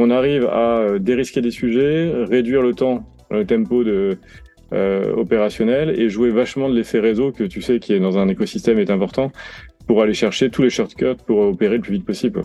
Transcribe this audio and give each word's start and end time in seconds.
On 0.00 0.10
arrive 0.10 0.46
à 0.46 0.98
dérisquer 1.00 1.40
des 1.40 1.50
sujets, 1.50 2.12
réduire 2.28 2.62
le 2.62 2.72
temps, 2.72 3.04
le 3.32 3.44
tempo 3.44 3.82
de, 3.82 4.16
opérationnel 4.70 5.98
et 5.98 6.08
jouer 6.08 6.30
vachement 6.30 6.68
de 6.68 6.74
l'effet 6.74 7.00
réseau 7.00 7.32
que 7.32 7.42
tu 7.42 7.62
sais 7.62 7.80
qui 7.80 7.94
est 7.94 7.98
dans 7.98 8.16
un 8.16 8.28
écosystème 8.28 8.78
est 8.78 8.90
important 8.90 9.32
pour 9.88 10.00
aller 10.02 10.14
chercher 10.14 10.50
tous 10.50 10.62
les 10.62 10.70
shortcuts 10.70 11.16
pour 11.26 11.40
opérer 11.40 11.76
le 11.76 11.82
plus 11.82 11.94
vite 11.94 12.04
possible. 12.04 12.44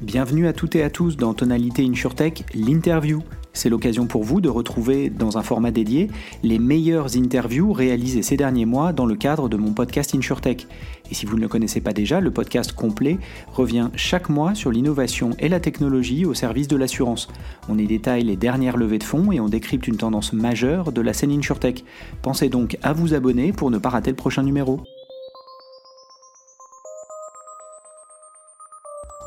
Bienvenue 0.00 0.46
à 0.46 0.52
toutes 0.52 0.76
et 0.76 0.82
à 0.84 0.90
tous 0.90 1.16
dans 1.16 1.34
Tonalité 1.34 1.84
InsurTech, 1.84 2.44
l'interview. 2.54 3.20
C'est 3.52 3.68
l'occasion 3.68 4.06
pour 4.06 4.24
vous 4.24 4.40
de 4.40 4.48
retrouver 4.48 5.10
dans 5.10 5.38
un 5.38 5.42
format 5.42 5.70
dédié 5.70 6.10
les 6.42 6.58
meilleures 6.58 7.16
interviews 7.16 7.72
réalisées 7.72 8.22
ces 8.22 8.36
derniers 8.36 8.64
mois 8.64 8.92
dans 8.92 9.06
le 9.06 9.14
cadre 9.14 9.48
de 9.48 9.56
mon 9.56 9.72
podcast 9.72 10.14
InsurTech. 10.14 10.66
Et 11.10 11.14
si 11.14 11.26
vous 11.26 11.36
ne 11.36 11.42
le 11.42 11.48
connaissez 11.48 11.80
pas 11.80 11.92
déjà, 11.92 12.20
le 12.20 12.30
podcast 12.30 12.72
complet 12.72 13.18
revient 13.52 13.90
chaque 13.94 14.30
mois 14.30 14.54
sur 14.54 14.70
l'innovation 14.70 15.30
et 15.38 15.48
la 15.48 15.60
technologie 15.60 16.24
au 16.24 16.34
service 16.34 16.68
de 16.68 16.76
l'assurance. 16.76 17.28
On 17.68 17.78
y 17.78 17.86
détaille 17.86 18.24
les 18.24 18.36
dernières 18.36 18.76
levées 18.76 18.98
de 18.98 19.04
fonds 19.04 19.32
et 19.32 19.40
on 19.40 19.48
décrypte 19.48 19.86
une 19.86 19.96
tendance 19.96 20.32
majeure 20.32 20.92
de 20.92 21.00
la 21.00 21.12
scène 21.12 21.32
InsurTech. 21.32 21.84
Pensez 22.22 22.48
donc 22.48 22.78
à 22.82 22.92
vous 22.92 23.12
abonner 23.14 23.52
pour 23.52 23.70
ne 23.70 23.78
pas 23.78 23.90
rater 23.90 24.10
le 24.10 24.16
prochain 24.16 24.42
numéro. 24.42 24.80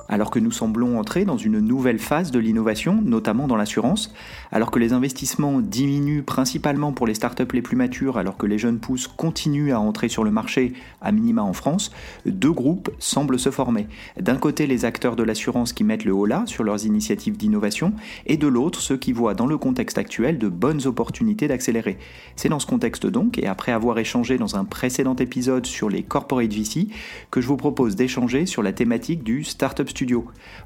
Alors 0.08 0.30
que 0.32 0.40
nous 0.40 0.52
semblons 0.52 1.00
entrer 1.00 1.26
dans 1.26 1.38
une 1.38 1.60
nouvelle 1.60 2.00
phase 2.00 2.32
de 2.32 2.40
l'innovation, 2.40 3.02
notamment 3.04 3.48
dans 3.48 3.56
l'assurance, 3.56 4.14
alors 4.52 4.72
que 4.72 4.80
les 4.80 4.94
investissements 4.94 5.60
diminuent 5.60 6.24
principalement 6.24 6.92
pour 6.92 7.08
les 7.08 7.14
startups 7.14 7.54
les 7.54 7.62
plus 7.62 7.76
matures, 7.76 8.18
alors 8.18 8.38
que 8.38 8.46
les 8.46 8.58
jeunes 8.58 8.80
pousses 8.80 9.08
continuent 9.08 9.74
à 9.74 9.80
entrer 9.80 10.10
sur 10.10 10.24
le 10.24 10.32
marché, 10.32 10.74
à 11.02 11.12
minima 11.12 11.42
en 11.42 11.54
France, 11.54 11.92
deux 12.26 12.52
groupes 12.52 12.92
semblent 13.00 13.40
se 13.40 13.52
former. 13.52 13.88
D'un 14.20 14.38
côté, 14.38 14.68
les 14.68 14.86
acteurs 14.86 15.16
de 15.16 15.24
l'assurance 15.24 15.74
qui 15.74 15.84
mettent 15.84 16.06
le 16.06 16.14
haut 16.14 16.26
là 16.26 16.44
sur 16.46 16.64
leurs 16.64 16.86
initiatives 16.86 17.38
d'innovation, 17.38 17.94
et 18.26 18.38
de 18.38 18.48
l'autre, 18.48 18.82
ceux 18.82 18.98
qui 18.98 19.12
voient 19.12 19.34
dans 19.34 19.48
le 19.48 19.58
contexte 19.58 19.98
actuel 19.98 20.38
de 20.38 20.50
bonnes 20.50 20.86
opportunités 20.86 21.48
d'accélérer. 21.48 21.98
C'est 22.36 22.50
dans 22.50 22.60
ce 22.60 22.68
contexte 22.68 23.08
donc, 23.08 23.38
et 23.40 23.48
après 23.48 23.72
avoir 23.72 23.98
échangé 23.98 24.38
dans 24.38 24.56
un 24.56 24.66
précédent 24.66 25.16
épisode 25.16 25.66
sur 25.66 25.90
les 25.90 26.04
corporate 26.04 26.54
VC, 26.54 26.88
que 27.32 27.42
je 27.42 27.48
vous 27.48 27.58
propose 27.58 27.96
d'échanger 27.96 28.46
sur 28.46 28.62
la 28.64 28.74
thématique 28.74 29.24
du 29.24 29.44
Startup 29.44 29.90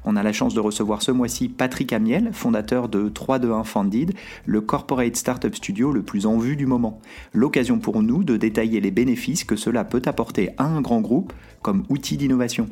On 0.04 0.16
a 0.16 0.22
la 0.22 0.32
chance 0.32 0.54
de 0.54 0.60
recevoir 0.60 1.02
ce 1.02 1.12
mois-ci 1.12 1.48
Patrick 1.48 1.92
Amiel, 1.92 2.30
fondateur 2.32 2.88
de 2.88 3.08
321 3.08 3.64
Funded, 3.64 4.14
le 4.46 4.60
corporate 4.60 5.16
startup 5.16 5.54
studio 5.54 5.92
le 5.92 6.02
plus 6.02 6.26
en 6.26 6.38
vue 6.38 6.56
du 6.56 6.66
moment. 6.66 7.00
L'occasion 7.32 7.78
pour 7.78 8.02
nous 8.02 8.24
de 8.24 8.36
détailler 8.36 8.80
les 8.80 8.90
bénéfices 8.90 9.44
que 9.44 9.56
cela 9.56 9.84
peut 9.84 10.02
apporter 10.06 10.50
à 10.58 10.64
un 10.64 10.80
grand 10.80 11.00
groupe 11.00 11.32
comme 11.62 11.84
outil 11.88 12.16
d'innovation. 12.16 12.68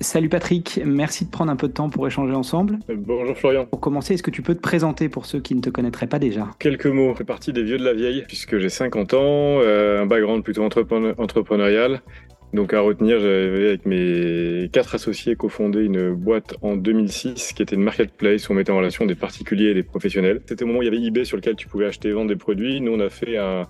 Salut 0.00 0.28
Patrick, 0.28 0.80
merci 0.84 1.24
de 1.24 1.30
prendre 1.30 1.52
un 1.52 1.56
peu 1.56 1.68
de 1.68 1.72
temps 1.72 1.88
pour 1.88 2.06
échanger 2.06 2.34
ensemble. 2.34 2.78
Bonjour 2.88 3.36
Florian. 3.36 3.66
Pour 3.66 3.80
commencer, 3.80 4.14
est-ce 4.14 4.22
que 4.22 4.30
tu 4.30 4.42
peux 4.42 4.54
te 4.54 4.60
présenter 4.60 5.08
pour 5.08 5.26
ceux 5.26 5.40
qui 5.40 5.54
ne 5.54 5.60
te 5.60 5.70
connaîtraient 5.70 6.06
pas 6.06 6.18
déjà? 6.18 6.50
Quelques 6.58 6.86
mots. 6.86 7.12
Je 7.12 7.18
fais 7.18 7.24
partie 7.24 7.52
des 7.52 7.62
vieux 7.62 7.78
de 7.78 7.84
la 7.84 7.94
vieille 7.94 8.24
puisque 8.26 8.58
j'ai 8.58 8.68
50 8.68 9.14
ans, 9.14 9.18
euh, 9.20 10.02
un 10.02 10.06
background 10.06 10.42
plutôt 10.42 10.64
entrepreneurial. 10.64 12.02
Donc 12.52 12.72
à 12.72 12.80
retenir, 12.80 13.18
j'avais 13.18 13.68
avec 13.68 13.84
mes 13.84 14.70
quatre 14.72 14.94
associés 14.94 15.34
cofondé 15.34 15.84
une 15.84 16.14
boîte 16.14 16.54
en 16.62 16.76
2006 16.76 17.52
qui 17.52 17.62
était 17.62 17.74
une 17.74 17.82
marketplace 17.82 18.48
où 18.48 18.52
on 18.52 18.54
mettait 18.54 18.70
en 18.70 18.76
relation 18.76 19.06
des 19.06 19.16
particuliers 19.16 19.70
et 19.70 19.74
des 19.74 19.82
professionnels. 19.82 20.40
C'était 20.46 20.62
au 20.62 20.68
moment 20.68 20.78
où 20.78 20.82
il 20.82 20.86
y 20.86 20.88
avait 20.88 21.02
eBay 21.02 21.24
sur 21.24 21.36
lequel 21.36 21.56
tu 21.56 21.66
pouvais 21.66 21.86
acheter 21.86 22.10
et 22.10 22.12
vendre 22.12 22.28
des 22.28 22.36
produits. 22.36 22.80
Nous, 22.80 22.92
on 22.92 23.00
a 23.00 23.10
fait 23.10 23.38
un, 23.38 23.64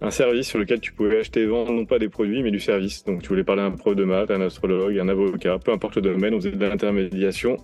un 0.00 0.10
service 0.10 0.48
sur 0.48 0.58
lequel 0.58 0.80
tu 0.80 0.92
pouvais 0.92 1.18
acheter 1.18 1.42
et 1.42 1.46
vendre 1.46 1.72
non 1.72 1.84
pas 1.84 1.98
des 1.98 2.08
produits 2.08 2.42
mais 2.42 2.50
du 2.50 2.60
service. 2.60 3.04
Donc 3.04 3.22
tu 3.22 3.28
voulais 3.28 3.44
parler 3.44 3.62
à 3.62 3.66
un 3.66 3.70
prof 3.72 3.96
de 3.96 4.04
maths, 4.04 4.30
un 4.30 4.40
astrologue, 4.40 4.98
un 4.98 5.08
avocat, 5.08 5.58
peu 5.58 5.72
importe 5.72 5.96
le 5.96 6.02
domaine, 6.02 6.34
on 6.34 6.38
faisait 6.38 6.52
de 6.52 6.64
l'intermédiation 6.64 7.56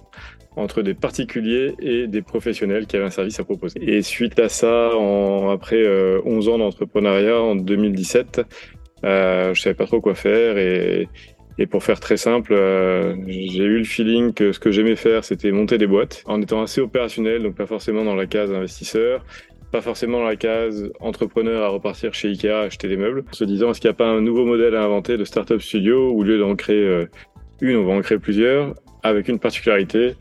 entre 0.57 0.83
des 0.83 0.95
particuliers 0.95 1.75
et 1.81 2.07
des 2.07 2.23
professionnels 2.23 2.87
qui 2.87 2.97
avaient 2.97 3.07
un 3.07 3.11
service 3.11 3.41
à 3.41 3.45
proposer. 3.45 3.81
Et 3.83 4.03
suite 4.03 4.39
à 4.39 4.49
ça, 4.49 4.97
en, 4.97 5.51
après 5.51 5.83
11 6.25 6.49
euh, 6.49 6.53
ans 6.53 6.59
d'entrepreneuriat 6.59 7.41
en 7.41 7.57
2017, 7.57 8.43
euh, 9.05 9.53
je 9.55 9.61
savais 9.61 9.75
pas 9.75 9.87
trop 9.87 10.01
quoi 10.01 10.15
faire 10.15 10.57
et, 10.57 11.09
et 11.57 11.67
pour 11.67 11.85
faire 11.85 12.01
très 12.01 12.17
simple, 12.17 12.53
euh, 12.53 13.15
j'ai 13.27 13.63
eu 13.63 13.79
le 13.79 13.85
feeling 13.85 14.33
que 14.33 14.53
ce 14.53 14.59
que 14.59 14.73
j'aimais 14.73 14.97
faire, 14.97 15.25
c'était 15.25 15.53
monter 15.53 15.79
des 15.79 15.87
boîtes 15.87 16.23
en 16.27 16.43
étant 16.43 16.63
assez 16.63 16.81
opérationnel, 16.81 17.45
donc 17.45 17.55
pas 17.55 17.67
forcément 17.67 18.05
dans 18.05 18.17
la 18.17 18.27
case 18.27 18.53
investisseur, 18.53 19.25
pas 19.75 19.81
forcément 19.81 20.23
la 20.23 20.37
case 20.37 20.89
entrepreneur 21.01 21.65
à 21.65 21.67
repartir 21.67 22.15
chez 22.15 22.29
Ikea 22.29 22.61
acheter 22.61 22.87
des 22.87 22.97
meubles, 22.97 23.25
en 23.29 23.33
se 23.33 23.43
disant 23.43 23.73
est-ce 23.73 23.81
qu'il 23.81 23.91
n'y 23.91 23.95
a 23.95 23.97
pas 23.97 24.07
un 24.07 24.21
nouveau 24.21 24.47
modèle 24.47 24.77
à 24.77 24.85
inventer 24.85 25.17
de 25.17 25.25
startup 25.25 25.61
studio 25.61 26.13
où 26.13 26.21
au 26.21 26.23
lieu 26.23 26.39
d'en 26.39 26.55
créer 26.55 26.81
euh, 26.81 27.07
une, 27.61 27.79
on 27.79 27.85
va 27.85 27.95
en 27.95 28.01
créer 28.01 28.21
plusieurs, 28.21 28.75
avec 29.03 29.27
une 29.27 29.41
particularité, 29.41 30.15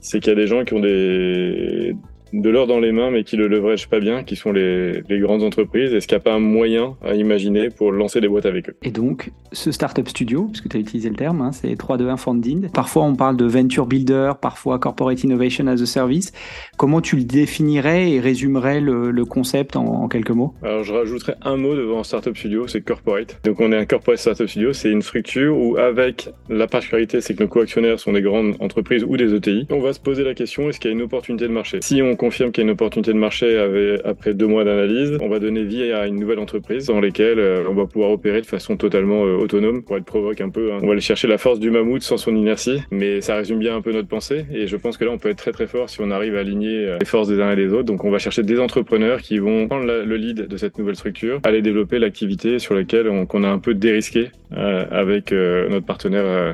c'est 0.00 0.18
qu'il 0.18 0.30
y 0.30 0.32
a 0.32 0.34
des 0.34 0.48
gens 0.48 0.64
qui 0.64 0.74
ont 0.74 0.80
des, 0.80 1.94
de 2.32 2.50
l'or 2.50 2.66
dans 2.66 2.80
les 2.80 2.92
mains, 2.92 3.10
mais 3.10 3.24
qui 3.24 3.36
le 3.36 3.48
leverage 3.48 3.88
pas 3.88 4.00
bien, 4.00 4.22
qui 4.24 4.36
sont 4.36 4.52
les, 4.52 5.02
les 5.08 5.18
grandes 5.18 5.42
entreprises. 5.42 5.94
Est-ce 5.94 6.06
qu'il 6.06 6.16
n'y 6.16 6.20
a 6.20 6.24
pas 6.24 6.34
un 6.34 6.40
moyen 6.40 6.96
à 7.04 7.14
imaginer 7.14 7.70
pour 7.70 7.92
lancer 7.92 8.20
des 8.20 8.28
boîtes 8.28 8.46
avec 8.46 8.68
eux? 8.68 8.76
Et 8.82 8.90
donc, 8.90 9.30
ce 9.52 9.72
startup 9.72 10.08
studio, 10.08 10.44
puisque 10.44 10.68
tu 10.68 10.76
as 10.76 10.80
utilisé 10.80 11.08
le 11.08 11.16
terme, 11.16 11.40
hein, 11.40 11.52
c'est 11.52 11.74
321 11.76 12.16
Funding. 12.16 12.70
Parfois, 12.70 13.04
on 13.04 13.14
parle 13.14 13.36
de 13.36 13.44
venture 13.44 13.86
builder, 13.86 14.32
parfois 14.40 14.78
corporate 14.78 15.22
innovation 15.24 15.66
as 15.66 15.80
a 15.80 15.86
service. 15.86 16.32
Comment 16.76 17.00
tu 17.00 17.16
le 17.16 17.24
définirais 17.24 18.12
et 18.12 18.20
résumerais 18.20 18.80
le, 18.80 19.10
le 19.10 19.24
concept 19.24 19.76
en, 19.76 19.84
en, 19.84 20.08
quelques 20.08 20.30
mots? 20.30 20.54
Alors, 20.62 20.84
je 20.84 20.92
rajouterais 20.92 21.36
un 21.42 21.56
mot 21.56 21.74
devant 21.74 22.02
startup 22.04 22.36
studio, 22.36 22.66
c'est 22.66 22.80
corporate. 22.80 23.40
Donc, 23.44 23.60
on 23.60 23.72
est 23.72 23.76
un 23.76 23.86
corporate 23.86 24.18
startup 24.18 24.48
studio, 24.48 24.72
c'est 24.72 24.90
une 24.90 25.02
structure 25.02 25.56
où, 25.56 25.76
avec 25.76 26.30
la 26.48 26.66
particularité, 26.66 27.20
c'est 27.20 27.34
que 27.34 27.42
nos 27.42 27.48
co-actionnaires 27.48 28.00
sont 28.00 28.12
des 28.12 28.22
grandes 28.22 28.56
entreprises 28.60 29.04
ou 29.06 29.16
des 29.16 29.34
ETI. 29.34 29.66
On 29.70 29.80
va 29.80 29.92
se 29.92 30.00
poser 30.00 30.24
la 30.24 30.34
question 30.34 30.68
est-ce 30.68 30.80
qu'il 30.80 30.90
y 30.90 30.94
a 30.94 30.96
une 30.96 31.02
opportunité 31.02 31.46
de 31.46 31.52
marché? 31.52 31.78
Si 31.82 32.02
on 32.02 32.16
confirme 32.18 32.52
qu'il 32.52 32.62
y 32.62 32.66
a 32.66 32.68
une 32.68 32.72
opportunité 32.72 33.12
de 33.12 33.18
marché 33.18 33.56
après 34.04 34.34
deux 34.34 34.46
mois 34.46 34.64
d'analyse, 34.64 35.16
on 35.20 35.28
va 35.28 35.38
donner 35.38 35.64
vie 35.64 35.90
à 35.92 36.06
une 36.06 36.16
nouvelle 36.16 36.38
entreprise 36.38 36.86
dans 36.86 37.00
laquelle 37.00 37.38
euh, 37.38 37.64
on 37.68 37.74
va 37.74 37.86
pouvoir 37.86 38.10
opérer 38.10 38.40
de 38.40 38.46
façon 38.46 38.76
totalement 38.76 39.24
euh, 39.24 39.36
autonome. 39.36 39.82
Pour 39.82 39.96
être 39.96 40.04
provoque 40.04 40.40
un 40.40 40.50
peu, 40.50 40.72
hein. 40.72 40.78
on 40.82 40.86
va 40.86 40.92
aller 40.92 41.00
chercher 41.00 41.28
la 41.28 41.38
force 41.38 41.58
du 41.58 41.70
mammouth 41.70 42.02
sans 42.02 42.16
son 42.16 42.34
inertie, 42.34 42.82
mais 42.90 43.20
ça 43.20 43.36
résume 43.36 43.58
bien 43.58 43.76
un 43.76 43.80
peu 43.80 43.92
notre 43.92 44.08
pensée. 44.08 44.46
Et 44.52 44.66
je 44.66 44.76
pense 44.76 44.96
que 44.96 45.04
là, 45.04 45.10
on 45.12 45.18
peut 45.18 45.30
être 45.30 45.38
très 45.38 45.52
très 45.52 45.66
fort 45.66 45.88
si 45.88 46.00
on 46.00 46.10
arrive 46.10 46.36
à 46.36 46.40
aligner 46.40 46.86
euh, 46.86 46.98
les 47.00 47.06
forces 47.06 47.28
des 47.28 47.40
uns 47.40 47.52
et 47.52 47.56
des 47.56 47.72
autres. 47.72 47.84
Donc, 47.84 48.04
on 48.04 48.10
va 48.10 48.18
chercher 48.18 48.42
des 48.42 48.58
entrepreneurs 48.58 49.20
qui 49.20 49.38
vont 49.38 49.68
prendre 49.68 49.86
le 49.86 50.16
lead 50.16 50.46
de 50.46 50.56
cette 50.56 50.78
nouvelle 50.78 50.96
structure, 50.96 51.40
aller 51.44 51.62
développer 51.62 51.98
l'activité 51.98 52.58
sur 52.58 52.74
laquelle 52.74 53.08
on, 53.08 53.44
a 53.44 53.48
un 53.48 53.58
peu 53.58 53.74
dérisqué 53.74 54.30
avec 54.50 55.32
notre 55.32 55.86
partenaire 55.86 56.24
euh, 56.24 56.52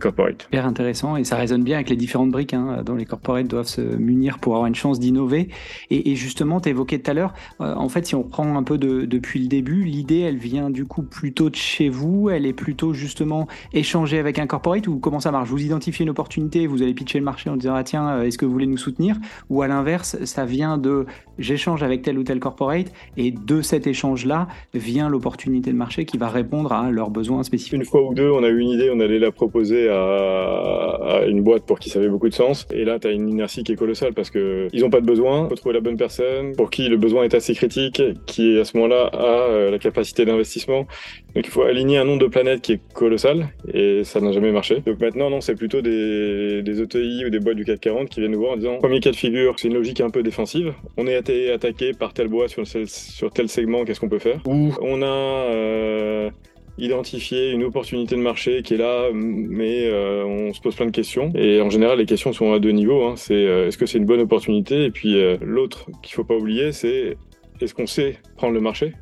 corporate. 0.00 0.42
Super 0.42 0.66
intéressant 0.66 1.16
et 1.16 1.24
ça 1.24 1.36
résonne 1.36 1.62
bien 1.62 1.76
avec 1.76 1.90
les 1.90 1.96
différentes 1.96 2.30
briques 2.30 2.54
hein, 2.54 2.82
dont 2.84 2.94
les 2.94 3.04
corporates 3.04 3.46
doivent 3.46 3.66
se 3.66 3.80
munir 3.80 4.38
pour 4.38 4.54
avoir 4.54 4.66
une 4.66 4.74
chance 4.74 4.98
d'innover. 4.98 5.48
Et, 5.90 6.10
et, 6.10 6.16
justement, 6.16 6.60
tu 6.60 6.70
évoquais 6.70 6.98
tout 6.98 7.10
à 7.10 7.14
l'heure, 7.14 7.34
euh, 7.60 7.74
en 7.74 7.88
fait, 7.88 8.06
si 8.06 8.14
on 8.14 8.22
prend 8.22 8.56
un 8.56 8.62
peu 8.62 8.78
de, 8.78 9.04
depuis 9.04 9.40
le 9.40 9.46
début, 9.46 9.84
l'idée, 9.84 10.20
elle 10.20 10.36
vient 10.36 10.70
du 10.70 10.86
coup 10.86 11.02
plutôt 11.02 11.50
de 11.50 11.56
chez 11.56 11.88
vous, 11.88 12.30
elle 12.30 12.46
est 12.46 12.52
plutôt 12.52 12.92
justement 12.92 13.46
échanger 13.72 14.18
avec 14.18 14.38
un 14.38 14.46
corporate 14.46 14.86
ou 14.86 14.98
comment 14.98 15.20
ça 15.20 15.30
marche? 15.30 15.48
Vous 15.48 15.62
identifiez 15.62 16.04
une 16.04 16.10
opportunité, 16.10 16.66
vous 16.66 16.82
allez 16.82 16.94
pitcher 16.94 17.18
le 17.18 17.24
marché 17.24 17.50
en 17.50 17.56
disant, 17.56 17.74
ah 17.74 17.84
tiens, 17.84 18.08
euh, 18.08 18.22
est-ce 18.22 18.38
que 18.38 18.46
vous 18.46 18.52
voulez 18.52 18.66
nous 18.66 18.78
soutenir? 18.78 19.16
Ou 19.50 19.62
à 19.62 19.68
l'inverse, 19.68 20.16
ça 20.24 20.44
vient 20.44 20.78
de 20.78 21.06
j'échange 21.38 21.82
avec 21.82 22.02
tel 22.02 22.18
ou 22.18 22.22
tel 22.22 22.40
corporate 22.40 22.92
et 23.16 23.32
de 23.32 23.60
cet 23.60 23.86
échange-là 23.86 24.48
vient 24.72 25.08
l'opportunité 25.08 25.72
de 25.72 25.76
marché 25.76 26.04
qui 26.04 26.16
va 26.16 26.28
répondre 26.28 26.72
à 26.72 26.90
leurs 26.90 27.10
besoins 27.10 27.42
spécifiques. 27.42 27.74
Une 27.74 27.84
fois 27.84 28.08
ou 28.08 28.14
deux, 28.14 28.30
on 28.30 28.42
a 28.44 28.48
eu 28.48 28.58
une 28.58 28.70
idée, 28.70 28.90
on 28.94 29.00
allait 29.00 29.18
la 29.18 29.32
proposer 29.32 29.73
à, 29.90 31.24
une 31.26 31.42
boîte 31.42 31.64
pour 31.64 31.78
qui 31.78 31.90
ça 31.90 31.98
avait 31.98 32.08
beaucoup 32.08 32.28
de 32.28 32.34
sens. 32.34 32.66
Et 32.72 32.84
là, 32.84 32.98
tu 32.98 33.08
as 33.08 33.10
une 33.10 33.28
inertie 33.28 33.62
qui 33.62 33.72
est 33.72 33.76
colossale 33.76 34.12
parce 34.12 34.30
que 34.30 34.68
ils 34.72 34.84
ont 34.84 34.90
pas 34.90 35.00
de 35.00 35.06
besoin. 35.06 35.48
Faut 35.48 35.54
trouver 35.54 35.74
la 35.74 35.80
bonne 35.80 35.96
personne 35.96 36.54
pour 36.56 36.70
qui 36.70 36.88
le 36.88 36.96
besoin 36.96 37.24
est 37.24 37.34
assez 37.34 37.54
critique, 37.54 38.02
qui 38.26 38.58
à 38.58 38.64
ce 38.64 38.76
moment-là 38.76 39.10
a 39.12 39.48
euh, 39.50 39.70
la 39.70 39.78
capacité 39.78 40.24
d'investissement. 40.24 40.86
Donc 41.34 41.46
il 41.46 41.50
faut 41.50 41.62
aligner 41.62 41.98
un 41.98 42.04
nombre 42.04 42.20
de 42.20 42.26
planètes 42.26 42.62
qui 42.62 42.72
est 42.72 42.80
colossal 42.92 43.48
et 43.72 44.04
ça 44.04 44.20
n'a 44.20 44.32
jamais 44.32 44.52
marché. 44.52 44.82
Donc 44.86 45.00
maintenant, 45.00 45.30
non, 45.30 45.40
c'est 45.40 45.54
plutôt 45.56 45.82
des, 45.82 46.62
des 46.62 46.80
ETI 46.80 47.24
ou 47.26 47.30
des 47.30 47.40
boîtes 47.40 47.56
du 47.56 47.64
CAC 47.64 47.80
40 47.80 48.08
qui 48.08 48.20
viennent 48.20 48.32
nous 48.32 48.40
voir 48.40 48.52
en 48.52 48.56
disant 48.56 48.78
premier 48.78 49.00
cas 49.00 49.10
de 49.10 49.16
figure, 49.16 49.54
c'est 49.56 49.68
une 49.68 49.74
logique 49.74 50.00
un 50.00 50.10
peu 50.10 50.22
défensive. 50.22 50.74
On 50.96 51.06
est 51.06 51.16
attaqué 51.50 51.92
par 51.92 52.12
telle 52.12 52.28
boîte 52.28 52.50
sur, 52.50 52.64
sur 52.66 53.30
tel 53.30 53.48
segment, 53.48 53.84
qu'est-ce 53.84 54.00
qu'on 54.00 54.08
peut 54.08 54.18
faire? 54.18 54.40
Ou 54.46 54.72
on 54.80 55.02
a 55.02 55.06
euh, 55.06 56.30
identifier 56.78 57.50
une 57.50 57.64
opportunité 57.64 58.16
de 58.16 58.20
marché 58.20 58.62
qui 58.62 58.74
est 58.74 58.78
là, 58.78 59.10
mais 59.12 59.86
euh, 59.86 60.24
on 60.24 60.52
se 60.52 60.60
pose 60.60 60.74
plein 60.74 60.86
de 60.86 60.90
questions. 60.90 61.32
Et 61.34 61.60
en 61.60 61.70
général, 61.70 61.98
les 61.98 62.06
questions 62.06 62.32
sont 62.32 62.52
à 62.52 62.58
deux 62.58 62.72
niveaux. 62.72 63.04
Hein. 63.04 63.14
C'est 63.16 63.34
euh, 63.34 63.68
est-ce 63.68 63.78
que 63.78 63.86
c'est 63.86 63.98
une 63.98 64.06
bonne 64.06 64.20
opportunité? 64.20 64.84
Et 64.84 64.90
puis 64.90 65.18
euh, 65.18 65.36
l'autre 65.40 65.90
qu'il 66.02 66.14
faut 66.14 66.24
pas 66.24 66.34
oublier, 66.34 66.72
c'est 66.72 67.16
est-ce 67.60 67.74
qu'on 67.74 67.86
sait 67.86 68.18
prendre 68.36 68.54
le 68.54 68.60
marché? 68.60 68.94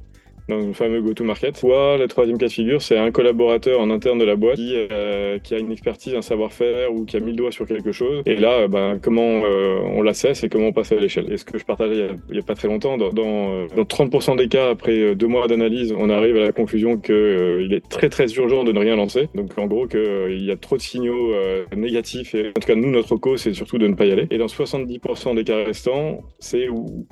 Fameux 0.73 1.01
go-to-market. 1.01 1.57
Soit 1.57 1.97
la 1.99 2.09
troisième 2.09 2.39
cas 2.39 2.47
de 2.47 2.53
figure, 2.53 2.83
c'est 2.83 2.99
un 2.99 3.11
collaborateur 3.11 3.81
en 3.81 3.91
interne 3.91 4.19
de 4.19 4.25
la 4.25 4.37
boîte 4.37 4.57
qui, 4.57 4.75
euh, 4.75 5.39
qui 5.39 5.55
a 5.55 5.59
une 5.59 5.73
expertise, 5.73 6.15
un 6.15 6.23
savoir-faire 6.23 6.93
ou 6.93 7.05
qui 7.05 7.17
a 7.17 7.21
mis 7.21 7.31
le 7.31 7.37
doigt 7.37 7.53
sur 7.53 7.67
quelque 7.67 7.93
chose. 7.93 8.23
Et 8.27 8.37
là, 8.37 8.69
ben, 8.69 8.99
comment 9.03 9.43
euh, 9.45 9.79
on 9.95 10.03
l'assesse 10.03 10.45
et 10.45 10.49
comment 10.49 10.69
on 10.69 10.73
passe 10.73 10.93
à 10.93 10.97
l'échelle. 10.97 11.33
Et 11.33 11.37
ce 11.37 11.45
que 11.45 11.59
je 11.59 11.65
partageais 11.65 12.09
il 12.29 12.35
n'y 12.35 12.39
a, 12.39 12.43
pas 12.43 12.55
très 12.55 12.69
longtemps, 12.69 12.97
dans, 12.97 13.11
dans, 13.11 13.67
dans 13.67 13.83
30% 13.83 14.37
des 14.37 14.49
cas, 14.49 14.71
après 14.71 15.15
deux 15.15 15.27
mois 15.27 15.47
d'analyse, 15.47 15.95
on 15.97 16.11
arrive 16.11 16.37
à 16.37 16.41
la 16.41 16.53
conclusion 16.53 16.97
qu'il 16.97 17.73
est 17.73 17.89
très 17.89 18.09
très 18.09 18.27
urgent 18.35 18.65
de 18.65 18.73
ne 18.73 18.79
rien 18.79 18.97
lancer. 18.97 19.29
Donc 19.35 19.57
en 19.59 19.67
gros, 19.67 19.87
qu'il 19.87 20.45
y 20.45 20.51
a 20.51 20.57
trop 20.57 20.77
de 20.77 20.83
signaux 20.83 21.33
négatifs. 21.77 22.35
Et 22.35 22.49
en 22.49 22.61
tout 22.61 22.67
cas, 22.67 22.75
nous, 22.75 22.91
notre 22.91 23.17
cause, 23.17 23.43
c'est 23.43 23.55
surtout 23.55 23.79
de 23.79 23.87
ne 23.87 23.95
pas 23.95 24.07
y 24.07 24.13
aller. 24.13 24.27
Et 24.31 24.39
dans 24.39 24.47
70% 24.47 25.35
des 25.35 25.45
cas 25.45 25.65
restants, 25.65 26.23
c'est 26.39 26.69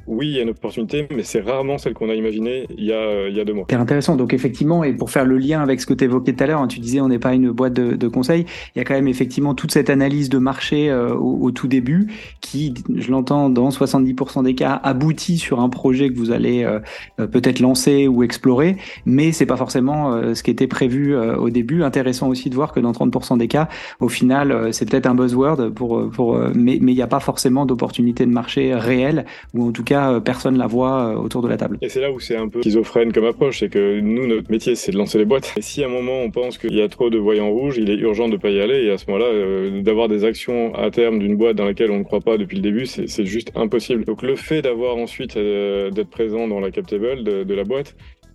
oui, 0.07 0.29
il 0.29 0.37
y 0.37 0.39
a 0.39 0.43
une 0.43 0.51
opportunité, 0.51 1.07
mais 1.11 1.23
c'est 1.23 1.41
rarement 1.41 1.79
celle 1.79 1.95
qu'on 1.95 2.11
a 2.11 2.15
imaginée 2.15 2.67
il 2.77 2.85
y 2.85 2.93
a, 2.93 3.30
il 3.31 3.37
y 3.37 3.41
a 3.41 3.44
deux 3.44 3.53
mois. 3.53 3.67
C'est 3.71 3.77
intéressant. 3.77 4.17
Donc 4.17 4.35
effectivement, 4.35 4.85
et 4.85 4.93
pour 4.93 5.11
faire 5.11 5.25
le 5.25 5.38
lien 5.38 5.61
avec 5.61 5.81
ce 5.81 5.87
que 5.87 5.94
tu 5.94 6.05
évoquais 6.05 6.32
tout 6.32 6.44
à 6.44 6.47
l'heure, 6.47 6.61
hein, 6.61 6.69
tu 6.69 6.81
disais 6.81 7.00
on 7.00 7.09
n'est 7.09 7.19
pas 7.19 7.35
une 7.35 7.50
boîte 7.50 7.73
de, 7.73 7.94
de, 7.97 8.09
conseils, 8.09 8.47
il 8.75 8.79
y 8.79 8.81
a 8.82 8.85
quand 8.85 8.94
même 8.94 9.09
effectivement 9.09 9.55
toute 9.55 9.73
cette 9.73 9.91
analyse 9.91 10.29
de 10.29 10.38
marché 10.38 10.91
euh, 10.91 11.15
au, 11.15 11.50
tout 11.50 11.69
début 11.69 12.09
qui, 12.41 12.75
je 12.94 13.11
l'entends, 13.11 13.50
dans 13.50 13.69
70% 13.71 14.44
des 14.44 14.55
cas, 14.55 14.81
aboutit 14.82 15.38
sur 15.38 15.61
un 15.61 15.69
projet 15.69 16.11
que 16.11 16.17
vous 16.17 16.31
allez 16.31 16.65
euh, 16.65 16.81
euh, 17.19 17.27
peut-être 17.27 17.61
lancer 17.61 18.09
ou 18.09 18.23
explorer, 18.23 18.77
mais 19.06 19.32
c'est 19.32 19.47
pas 19.47 19.56
forcément 19.56 20.35
ce 20.35 20.43
qui 20.43 20.50
était 20.50 20.67
prévu 20.67 21.17
au 21.17 21.50
début. 21.50 21.82
Intéressant 21.82 22.29
aussi 22.29 22.50
de 22.50 22.55
voir 22.55 22.73
que 22.73 22.81
dans 22.81 22.93
30% 22.93 23.38
des 23.38 23.49
cas, 23.49 23.69
au 24.00 24.09
final, 24.09 24.73
c'est 24.73 24.88
peut-être 24.88 25.06
un 25.06 25.15
buzzword 25.15 25.71
pour, 25.73 26.11
pour 26.11 26.38
mais 26.55 26.77
il 26.77 26.85
n'y 26.85 27.03
a 27.03 27.06
pas 27.06 27.21
forcément 27.21 27.67
d'opportunité 27.67 28.27
de 28.27 28.31
marché 28.31 28.75
réelle 28.75 29.25
ou 29.55 29.69
en 29.69 29.73
tout 29.73 29.85
cas 29.85 30.21
personne 30.21 30.56
la 30.56 30.67
voit 30.67 31.19
autour 31.19 31.43
de 31.43 31.49
la 31.49 31.56
table. 31.56 31.79
Et 31.82 31.88
c'est 31.88 32.00
là 32.00 32.11
où 32.11 32.21
c'est 32.21 32.37
un 32.37 32.49
peu 32.49 32.62
schizophrène 32.62 33.10
comme 33.12 33.25
approche, 33.25 33.61
c'est 33.61 33.69
que 33.69 34.01
nous, 34.01 34.27
notre 34.27 34.51
métier, 34.51 34.75
c'est 34.75 34.93
de 34.93 34.97
lancer 34.97 35.19
les 35.19 35.25
boîtes. 35.25 35.53
Et 35.57 35.62
si 35.62 35.83
à 35.83 35.87
un 35.87 35.91
moment 35.91 36.23
on 36.23 36.31
pense 36.31 36.59
qu'il 36.59 36.75
y 36.75 36.83
a 36.83 36.89
trop 36.89 37.11
de 37.11 37.19
voyants 37.19 37.51
rouges, 37.51 37.77
il 37.79 37.91
est 37.91 37.97
urgent 37.97 38.29
de 38.29 38.37
pas 38.37 38.51
y 38.51 38.61
aller. 38.61 38.85
Et 38.85 38.91
à 38.91 38.99
ce 38.99 39.07
moment-là, 39.09 39.27
euh, 39.27 39.83
d'avoir 39.83 40.09
des 40.09 40.25
actions 40.25 40.75
à 40.75 40.91
terme 40.91 41.19
d'une 41.19 41.37
boîte 41.37 41.57
dans 41.57 41.65
laquelle 41.65 41.91
on 41.91 41.99
ne 41.99 42.05
croit 42.05 42.21
pas 42.21 42.39
depuis 42.39 42.57
le 42.57 42.62
début, 42.62 42.87
c'est 42.87 43.27
juste 43.27 43.53
impossible. 43.55 44.05
Donc 44.05 44.23
le 44.23 44.37
fait 44.37 44.62
d'avoir 44.62 44.97
ensuite 44.97 45.37
euh, 45.37 45.91
d'être 45.91 46.11
présent 46.11 46.49
dans 46.49 46.61
la 46.61 46.71
captable 46.71 46.91
de 47.25 47.55
la 47.55 47.65
boîte, 47.65 47.95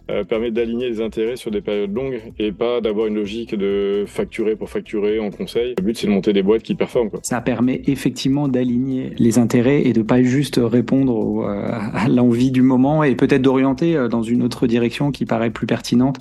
euh, 0.09 0.23
permet 0.23 0.51
d'aligner 0.51 0.89
les 0.89 1.01
intérêts 1.01 1.35
sur 1.35 1.51
des 1.51 1.61
périodes 1.61 1.93
longues 1.93 2.21
et 2.39 2.51
pas 2.51 2.81
d'avoir 2.81 3.07
une 3.07 3.15
logique 3.15 3.55
de 3.55 4.05
facturer 4.07 4.55
pour 4.55 4.69
facturer 4.69 5.19
en 5.19 5.31
conseil. 5.31 5.75
Le 5.77 5.83
but, 5.83 5.97
c'est 5.97 6.07
de 6.07 6.11
monter 6.11 6.33
des 6.33 6.43
boîtes 6.43 6.63
qui 6.63 6.75
performent. 6.75 7.09
Quoi. 7.09 7.19
Ça 7.23 7.41
permet 7.41 7.81
effectivement 7.87 8.47
d'aligner 8.47 9.11
les 9.17 9.39
intérêts 9.39 9.81
et 9.85 9.93
de 9.93 10.01
pas 10.01 10.21
juste 10.21 10.59
répondre 10.61 11.43
euh, 11.43 11.71
à 11.93 12.07
l'envie 12.07 12.51
du 12.51 12.61
moment 12.61 13.03
et 13.03 13.15
peut-être 13.15 13.41
d'orienter 13.41 13.95
euh, 13.95 14.07
dans 14.07 14.23
une 14.23 14.43
autre 14.43 14.67
direction 14.67 15.11
qui 15.11 15.25
paraît 15.25 15.49
plus 15.49 15.67
pertinente 15.67 16.17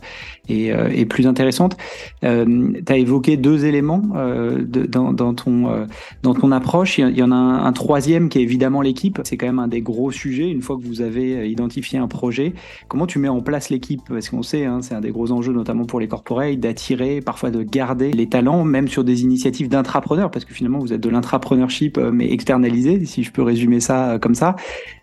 et, 0.48 0.72
et 0.94 1.06
plus 1.06 1.26
intéressante. 1.26 1.76
Euh, 2.22 2.72
tu 2.86 2.92
as 2.92 2.96
évoqué 2.96 3.36
deux 3.36 3.64
éléments 3.64 4.02
de, 4.04 4.86
dans, 4.86 5.12
dans, 5.12 5.32
ton, 5.34 5.86
dans 6.22 6.34
ton 6.34 6.52
approche. 6.52 6.98
Il 6.98 7.16
y 7.16 7.22
en 7.22 7.32
a 7.32 7.34
un, 7.34 7.64
un 7.64 7.72
troisième 7.72 8.28
qui 8.28 8.38
est 8.38 8.42
évidemment 8.42 8.82
l'équipe. 8.82 9.20
C'est 9.24 9.36
quand 9.36 9.46
même 9.46 9.58
un 9.58 9.68
des 9.68 9.80
gros 9.80 10.10
sujets. 10.10 10.50
Une 10.50 10.60
fois 10.60 10.76
que 10.76 10.82
vous 10.82 11.00
avez 11.00 11.48
identifié 11.48 11.98
un 11.98 12.08
projet, 12.08 12.52
comment 12.88 13.06
tu 13.06 13.18
mets 13.18 13.28
en 13.28 13.40
place 13.40 13.70
l'équipe 13.74 14.00
Parce 14.08 14.28
qu'on 14.28 14.42
sait, 14.42 14.64
hein, 14.64 14.80
c'est 14.82 14.94
un 14.94 15.00
des 15.00 15.10
gros 15.10 15.32
enjeux, 15.32 15.52
notamment 15.52 15.84
pour 15.84 16.00
les 16.00 16.08
corporates, 16.08 16.58
d'attirer, 16.58 17.20
parfois 17.20 17.50
de 17.50 17.62
garder 17.62 18.12
les 18.12 18.28
talents, 18.28 18.64
même 18.64 18.88
sur 18.88 19.04
des 19.04 19.22
initiatives 19.22 19.68
d'intrapreneurs, 19.68 20.30
parce 20.30 20.44
que 20.44 20.54
finalement, 20.54 20.78
vous 20.78 20.92
êtes 20.92 21.00
de 21.00 21.08
l'intrapreneurship, 21.08 21.98
euh, 21.98 22.10
mais 22.12 22.30
externalisé, 22.32 23.04
si 23.04 23.22
je 23.22 23.32
peux 23.32 23.42
résumer 23.42 23.80
ça 23.80 24.12
euh, 24.12 24.18
comme 24.18 24.34
ça. 24.34 24.56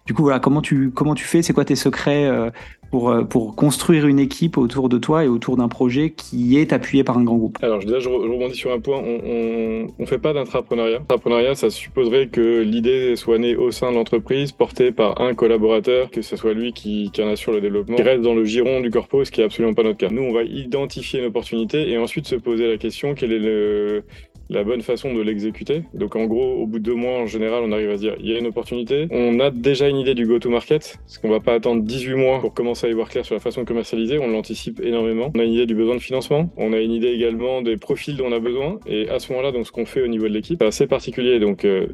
Du 0.05 0.13
coup, 0.13 0.23
voilà, 0.23 0.39
comment 0.39 0.61
tu, 0.61 0.91
comment 0.91 1.15
tu 1.15 1.25
fais? 1.25 1.41
C'est 1.41 1.53
quoi 1.53 1.65
tes 1.65 1.75
secrets 1.75 2.25
euh, 2.25 2.49
pour, 2.91 3.09
euh, 3.09 3.23
pour 3.23 3.55
construire 3.55 4.05
une 4.05 4.19
équipe 4.19 4.57
autour 4.57 4.89
de 4.89 4.97
toi 4.97 5.23
et 5.23 5.27
autour 5.27 5.57
d'un 5.57 5.69
projet 5.69 6.11
qui 6.11 6.59
est 6.59 6.73
appuyé 6.73 7.03
par 7.03 7.17
un 7.17 7.23
grand 7.23 7.37
groupe 7.37 7.57
Alors 7.61 7.79
déjà, 7.79 7.99
je 7.99 8.09
rebondis 8.09 8.55
sur 8.55 8.71
un 8.71 8.79
point. 8.79 8.99
On 8.99 9.87
ne 9.97 10.05
fait 10.05 10.19
pas 10.19 10.33
d'intrapreneuriat. 10.33 10.99
L'entrepreneuriat, 10.99 11.55
ça 11.55 11.69
supposerait 11.69 12.27
que 12.27 12.61
l'idée 12.61 13.15
soit 13.15 13.37
née 13.37 13.55
au 13.55 13.71
sein 13.71 13.91
de 13.91 13.95
l'entreprise, 13.95 14.51
portée 14.51 14.91
par 14.91 15.21
un 15.21 15.33
collaborateur, 15.33 16.11
que 16.11 16.21
ce 16.21 16.35
soit 16.35 16.53
lui 16.53 16.73
qui, 16.73 17.09
qui 17.11 17.23
en 17.23 17.29
assure 17.29 17.53
le 17.53 17.61
développement, 17.61 17.95
qui 17.95 18.03
reste 18.03 18.21
dans 18.21 18.35
le 18.35 18.43
giron 18.43 18.81
du 18.81 18.91
corpo, 18.91 19.23
ce 19.23 19.31
qui 19.31 19.41
est 19.41 19.45
absolument 19.45 19.73
pas 19.73 19.83
notre 19.83 19.97
cas. 19.97 20.09
Nous, 20.09 20.21
on 20.21 20.33
va 20.33 20.43
identifier 20.43 21.21
une 21.21 21.27
opportunité 21.27 21.89
et 21.89 21.97
ensuite 21.97 22.27
se 22.27 22.35
poser 22.35 22.67
la 22.67 22.77
question 22.77 23.15
quel 23.15 23.31
est 23.31 23.39
le 23.39 24.03
la 24.51 24.63
bonne 24.63 24.81
façon 24.81 25.13
de 25.13 25.21
l'exécuter. 25.21 25.83
Donc 25.93 26.15
en 26.15 26.25
gros, 26.25 26.61
au 26.61 26.67
bout 26.67 26.79
de 26.79 26.83
deux 26.83 26.95
mois, 26.95 27.19
en 27.19 27.25
général, 27.25 27.63
on 27.63 27.71
arrive 27.71 27.89
à 27.89 27.95
se 27.95 28.01
dire, 28.01 28.15
il 28.19 28.29
y 28.29 28.35
a 28.35 28.39
une 28.39 28.47
opportunité. 28.47 29.07
On 29.11 29.39
a 29.39 29.49
déjà 29.49 29.87
une 29.87 29.97
idée 29.97 30.13
du 30.13 30.27
go-to-market, 30.27 30.99
parce 30.99 31.17
qu'on 31.17 31.29
va 31.29 31.39
pas 31.39 31.53
attendre 31.53 31.83
18 31.83 32.15
mois 32.15 32.39
pour 32.39 32.53
commencer 32.53 32.87
à 32.87 32.89
y 32.89 32.93
voir 32.93 33.09
clair 33.09 33.25
sur 33.25 33.33
la 33.33 33.39
façon 33.39 33.61
de 33.61 33.65
commercialiser. 33.65 34.19
On 34.19 34.27
l'anticipe 34.27 34.81
énormément. 34.81 35.31
On 35.35 35.39
a 35.39 35.43
une 35.43 35.53
idée 35.53 35.65
du 35.65 35.75
besoin 35.75 35.95
de 35.95 36.01
financement. 36.01 36.51
On 36.57 36.73
a 36.73 36.79
une 36.79 36.91
idée 36.91 37.09
également 37.09 37.61
des 37.61 37.77
profils 37.77 38.17
dont 38.17 38.27
on 38.27 38.31
a 38.33 38.39
besoin. 38.39 38.79
Et 38.85 39.09
à 39.09 39.19
ce 39.19 39.31
moment-là, 39.31 39.51
donc 39.51 39.65
ce 39.65 39.71
qu'on 39.71 39.85
fait 39.85 40.01
au 40.01 40.07
niveau 40.07 40.27
de 40.27 40.33
l'équipe, 40.33 40.59
c'est 40.59 40.65
assez 40.65 40.87
particulier. 40.87 41.39
Donc 41.39 41.63
euh, 41.63 41.87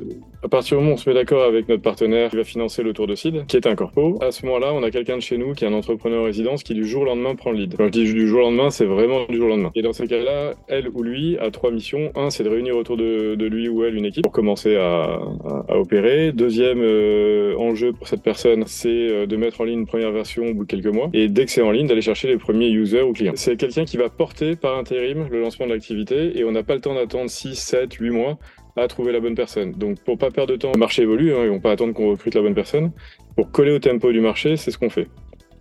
à 0.43 0.47
partir 0.47 0.77
du 0.77 0.83
moment 0.83 0.91
où 0.91 0.93
on 0.95 0.97
se 0.97 1.09
met 1.09 1.15
d'accord 1.15 1.43
avec 1.43 1.69
notre 1.69 1.83
partenaire 1.83 2.31
qui 2.31 2.37
va 2.37 2.43
financer 2.43 2.81
le 2.81 2.93
tour 2.93 3.07
de 3.07 3.15
CID, 3.15 3.45
qui 3.47 3.57
est 3.57 3.67
un 3.67 3.75
corpo, 3.75 4.17
à 4.21 4.31
ce 4.31 4.45
moment-là, 4.45 4.73
on 4.73 4.83
a 4.83 4.91
quelqu'un 4.91 5.17
de 5.17 5.21
chez 5.21 5.37
nous 5.37 5.53
qui 5.53 5.63
est 5.63 5.67
un 5.67 5.73
entrepreneur 5.73 6.21
en 6.21 6.25
résidence 6.25 6.63
qui 6.63 6.73
du 6.73 6.85
jour 6.85 7.03
au 7.03 7.05
lendemain 7.05 7.35
prend 7.35 7.51
le 7.51 7.57
lead. 7.57 7.75
Quand 7.77 7.85
je 7.85 7.91
dis 7.91 8.03
du 8.03 8.27
jour 8.27 8.39
au 8.39 8.43
lendemain, 8.43 8.69
c'est 8.69 8.85
vraiment 8.85 9.25
du 9.29 9.37
jour 9.37 9.45
au 9.45 9.49
lendemain. 9.49 9.71
Et 9.75 9.81
dans 9.81 9.93
ces 9.93 10.07
cas-là, 10.07 10.53
elle 10.67 10.89
ou 10.89 11.03
lui 11.03 11.37
a 11.37 11.51
trois 11.51 11.71
missions. 11.71 12.11
Un, 12.15 12.29
c'est 12.29 12.46
réunir 12.47 12.75
autour 12.77 12.97
de 12.97 13.45
lui 13.45 13.69
ou 13.69 13.83
elle 13.83 13.95
une 13.95 14.05
équipe 14.05 14.23
pour 14.23 14.31
commencer 14.31 14.75
à, 14.75 15.19
à, 15.67 15.77
opérer. 15.77 16.31
Deuxième 16.31 16.81
euh, 16.81 17.55
enjeu 17.57 17.93
pour 17.93 18.07
cette 18.07 18.21
personne, 18.21 18.63
c'est 18.65 18.89
euh, 18.89 19.25
de 19.25 19.35
mettre 19.35 19.61
en 19.61 19.63
ligne 19.63 19.79
une 19.79 19.85
première 19.85 20.11
version 20.11 20.45
au 20.45 20.53
bout 20.53 20.63
de 20.63 20.69
quelques 20.69 20.93
mois. 20.93 21.09
Et 21.13 21.27
dès 21.27 21.45
que 21.45 21.51
c'est 21.51 21.61
en 21.61 21.71
ligne, 21.71 21.87
d'aller 21.87 22.01
chercher 22.01 22.27
les 22.27 22.37
premiers 22.37 22.69
users 22.69 23.01
ou 23.01 23.13
clients. 23.13 23.33
C'est 23.35 23.57
quelqu'un 23.57 23.85
qui 23.85 23.97
va 23.97 24.09
porter 24.09 24.55
par 24.55 24.77
intérim 24.77 25.27
le 25.29 25.41
lancement 25.41 25.67
de 25.67 25.73
l'activité 25.73 26.37
et 26.37 26.43
on 26.43 26.51
n'a 26.51 26.63
pas 26.63 26.75
le 26.75 26.81
temps 26.81 26.95
d'attendre 26.95 27.29
6, 27.29 27.55
7, 27.55 27.93
8 27.93 28.09
mois 28.09 28.37
à 28.75 28.87
trouver 28.87 29.11
la 29.11 29.19
bonne 29.19 29.35
personne. 29.35 29.71
Donc 29.71 29.99
pour 30.03 30.17
pas 30.17 30.29
perdre 30.29 30.53
de 30.53 30.57
temps, 30.57 30.71
le 30.73 30.79
marché 30.79 31.01
évolue, 31.01 31.33
hein, 31.33 31.39
ils 31.43 31.49
vont 31.49 31.59
pas 31.59 31.71
attendre 31.71 31.93
qu'on 31.93 32.09
recrute 32.09 32.35
la 32.35 32.41
bonne 32.41 32.55
personne. 32.55 32.91
Pour 33.35 33.51
coller 33.51 33.71
au 33.71 33.79
tempo 33.79 34.11
du 34.11 34.21
marché, 34.21 34.55
c'est 34.55 34.71
ce 34.71 34.77
qu'on 34.77 34.89
fait. 34.89 35.07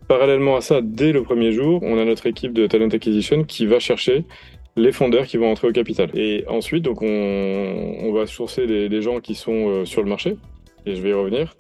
Parallèlement 0.09 0.57
à 0.57 0.61
ça, 0.61 0.81
dès 0.83 1.11
le 1.11 1.23
premier 1.23 1.51
jour, 1.51 1.83
on 1.83 1.99
a 1.99 2.05
notre 2.05 2.27
équipe 2.27 2.53
de 2.53 2.67
talent 2.69 2.89
acquisition 2.89 3.43
qui 3.43 3.67
va 3.67 3.81
chercher 3.81 4.25
les 4.77 4.93
fondeurs 4.93 5.27
qui 5.27 5.37
vont 5.37 5.51
entrer 5.51 5.69
au 5.69 5.73
capital. 5.73 6.11
Et 6.15 6.45
ensuite, 6.49 6.85
donc 6.85 7.03
on, 7.03 7.07
on 7.07 8.13
va 8.13 8.27
sourcer 8.27 8.67
des, 8.67 8.89
des, 8.89 9.03
gens 9.03 9.21
qui 9.21 9.35
sont 9.35 9.69
euh, 9.69 9.85
sur 9.85 10.03
le 10.03 10.09
marché, 10.09 10.37
et 10.85 10.95
je 10.95 11.03
vais 11.03 11.11
y 11.11 11.15
revenir. 11.15 11.55